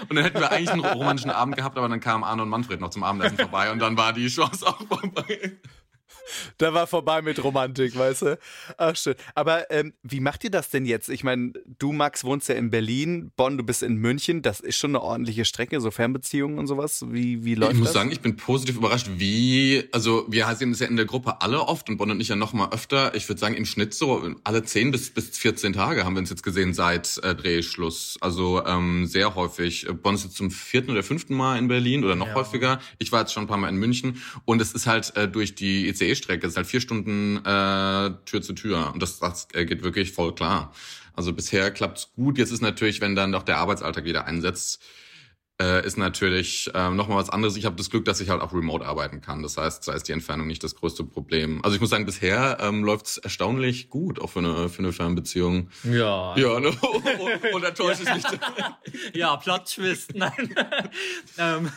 [0.10, 2.82] und dann hätten wir eigentlich einen romantischen Abend gehabt, aber dann kamen Arne und Manfred
[2.82, 5.58] noch zum Abendessen vorbei und dann war die Chance auch vorbei.
[6.57, 8.39] Da war vorbei mit Romantik, weißt du?
[8.78, 9.15] Ach schön.
[9.36, 11.09] Aber ähm, wie macht ihr das denn jetzt?
[11.09, 14.41] Ich meine, du, Max, wohnst ja in Berlin, Bonn, du bist in München.
[14.41, 17.05] Das ist schon eine ordentliche Strecke, so Fernbeziehungen und sowas.
[17.09, 17.93] Wie, wie läuft Ich muss das?
[17.93, 21.61] sagen, ich bin positiv überrascht, wie, also wir sehen es ja in der Gruppe alle
[21.61, 23.13] oft und Bonn und ich ja noch mal öfter.
[23.15, 26.30] Ich würde sagen, im Schnitt so alle 10 bis, bis 14 Tage haben wir uns
[26.30, 28.17] jetzt gesehen seit äh, Drehschluss.
[28.21, 29.88] Also ähm, sehr häufig.
[30.01, 32.36] Bonn ist jetzt zum vierten oder fünften Mal in Berlin oder noch Ja.
[32.36, 32.80] häufiger.
[32.99, 35.55] Ich war jetzt schon ein paar Mal in München und es ist halt äh, durch
[35.55, 39.65] die ICE-Strecke, es ist halt vier Stunden äh, Tür zu Tür und das, das äh,
[39.65, 40.74] geht wirklich voll klar.
[41.13, 42.38] Also bisher klappt's gut.
[42.38, 44.82] Jetzt ist natürlich, wenn dann doch der Arbeitsalltag wieder einsetzt,
[45.62, 47.55] äh, ist natürlich ähm, nochmal was anderes.
[47.58, 49.41] Ich habe das Glück, dass ich halt auch remote arbeiten kann.
[49.41, 51.64] Das heißt, da ist die Entfernung nicht das größte Problem.
[51.64, 55.70] Also ich muss sagen, bisher ähm, läuft's erstaunlich gut, auch für eine, für eine Fernbeziehung.
[55.84, 56.38] Ja.
[56.38, 56.70] Ja, ne?
[57.53, 58.28] Und enttäuscht es nicht.
[59.14, 60.55] Ja, Plot Twist, nein.
[61.38, 61.70] ähm,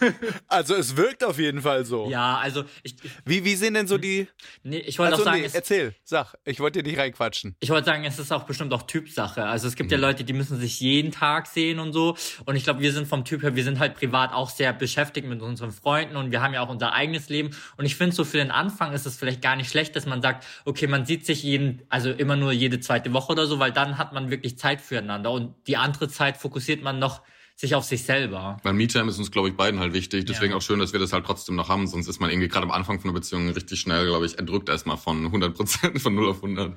[0.49, 2.09] Also es wirkt auf jeden Fall so.
[2.11, 4.27] ja, also ich, Wie, wie sehen denn so die...
[4.63, 6.35] nee, ich wollte Also auch sagen, nee, erzähl, sag.
[6.45, 7.57] Ich wollte dir nicht reinquatschen.
[7.61, 9.45] Ich wollte sagen, es ist auch bestimmt auch Typsache.
[9.45, 12.17] Also es gibt ja Leute, die müssen sich jeden Tag sehen und so.
[12.47, 15.27] Und ich glaube, wir sind vom Typ her, wir sind halt privat auch sehr beschäftigt
[15.29, 17.51] mit unseren Freunden und wir haben ja auch unser eigenes Leben.
[17.77, 20.23] Und ich finde so für den Anfang ist es vielleicht gar nicht schlecht, dass man
[20.23, 23.73] sagt, okay, man sieht sich jeden, also immer nur jede zweite Woche oder so, weil
[23.73, 25.31] dann hat man wirklich Zeit füreinander.
[25.31, 27.23] Und die andere Zeit fokussiert man noch
[27.57, 28.57] sich auf sich selber.
[28.63, 30.25] Weil Me-Time ist uns, glaube ich, beiden halt wichtig.
[30.25, 30.57] Deswegen Ja.
[30.57, 31.87] auch schön, dass wir das halt trotzdem noch haben.
[31.87, 34.71] Sonst ist man irgendwie gerade am Anfang von einer Beziehung richtig schnell, glaube ich, erdrückt
[34.71, 36.73] erstmal von 100 Prozent, von 0 auf 100.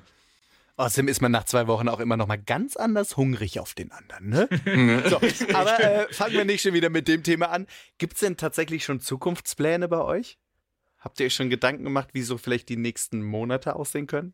[0.76, 3.92] Außerdem ist man nach zwei Wochen auch immer noch mal ganz anders hungrig auf den
[3.92, 4.50] anderen, ne?
[5.08, 5.18] so,
[5.54, 7.68] aber äh, fangen wir nicht schon wieder mit dem Thema an.
[8.00, 10.40] Gibt es denn tatsächlich schon Zukunftspläne bei euch?
[10.98, 14.34] Habt ihr euch schon Gedanken gemacht, wie so vielleicht die nächsten Monate aussehen können?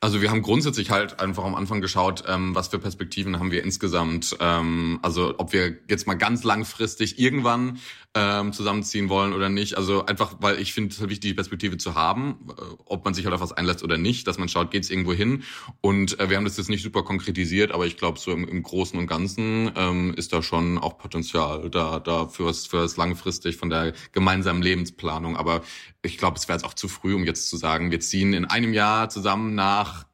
[0.00, 3.64] Also wir haben grundsätzlich halt einfach am Anfang geschaut, ähm, was für Perspektiven haben wir
[3.64, 4.36] insgesamt.
[4.40, 7.78] Ähm, also ob wir jetzt mal ganz langfristig irgendwann
[8.12, 9.78] ähm, zusammenziehen wollen oder nicht.
[9.78, 13.14] Also einfach, weil ich finde es halt wichtig, die Perspektive zu haben, äh, ob man
[13.14, 15.44] sich halt auf was einlässt oder nicht, dass man schaut, geht es irgendwo hin.
[15.80, 18.62] Und äh, wir haben das jetzt nicht super konkretisiert, aber ich glaube, so im, im
[18.62, 23.70] Großen und Ganzen ähm, ist da schon auch Potenzial da, da für was langfristig von
[23.70, 25.38] der gemeinsamen Lebensplanung.
[25.38, 25.62] Aber
[26.06, 28.44] ich glaube, es wäre jetzt auch zu früh, um jetzt zu sagen, wir ziehen in
[28.44, 30.06] einem Jahr zusammen nach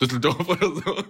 [0.00, 1.04] Düsseldorf oder so.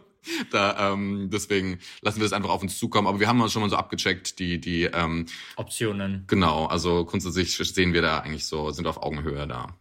[0.50, 3.08] Da, ähm, deswegen lassen wir das einfach auf uns zukommen.
[3.08, 5.26] Aber wir haben uns schon mal so abgecheckt, die, die, ähm,
[5.56, 6.24] Optionen.
[6.26, 9.78] genau, also grundsätzlich sehen wir da eigentlich so, sind auf Augenhöhe da.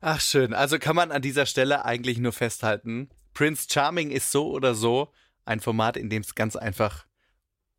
[0.00, 4.50] Ach schön, also kann man an dieser Stelle eigentlich nur festhalten, Prince Charming ist so
[4.50, 5.12] oder so
[5.44, 7.06] ein Format, in dem es ganz einfach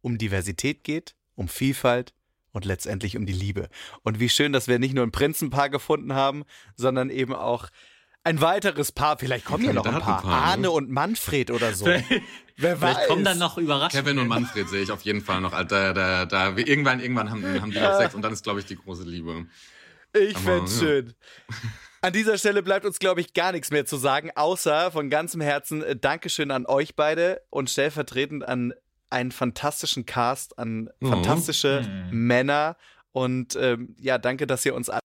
[0.02, 2.14] um Diversität geht, um Vielfalt
[2.58, 3.70] und letztendlich um die Liebe.
[4.04, 6.44] Und wie schön, dass wir nicht nur ein Prinzenpaar gefunden haben,
[6.76, 7.70] sondern eben auch
[8.24, 10.26] ein weiteres Paar, vielleicht kommen ja noch ein paar.
[10.26, 10.32] Ne?
[10.34, 11.86] Arne und Manfred oder so.
[11.86, 12.96] Wer weiß.
[12.96, 14.04] Vielleicht kommen dann noch Überraschungen.
[14.06, 15.54] Kevin und Manfred sehe ich auf jeden Fall noch.
[15.54, 18.60] Alter, da, da, wir- irgendwann, irgendwann haben, haben die noch Sex und dann ist, glaube
[18.60, 19.46] ich, die große Liebe.
[20.14, 20.88] Ich fänd's ja.
[20.88, 21.14] schön.
[22.02, 25.42] An dieser Stelle bleibt uns, glaube ich, gar nichts mehr zu sagen, außer von ganzem
[25.42, 28.74] Herzen äh, Dankeschön an euch beide und stellvertretend an
[29.10, 31.08] einen fantastischen Cast, an Oh.
[31.10, 31.82] fantastische
[32.12, 32.28] Mhm.
[32.28, 32.78] Männer.
[33.12, 34.96] Und ähm, ja, danke, dass ihr uns alle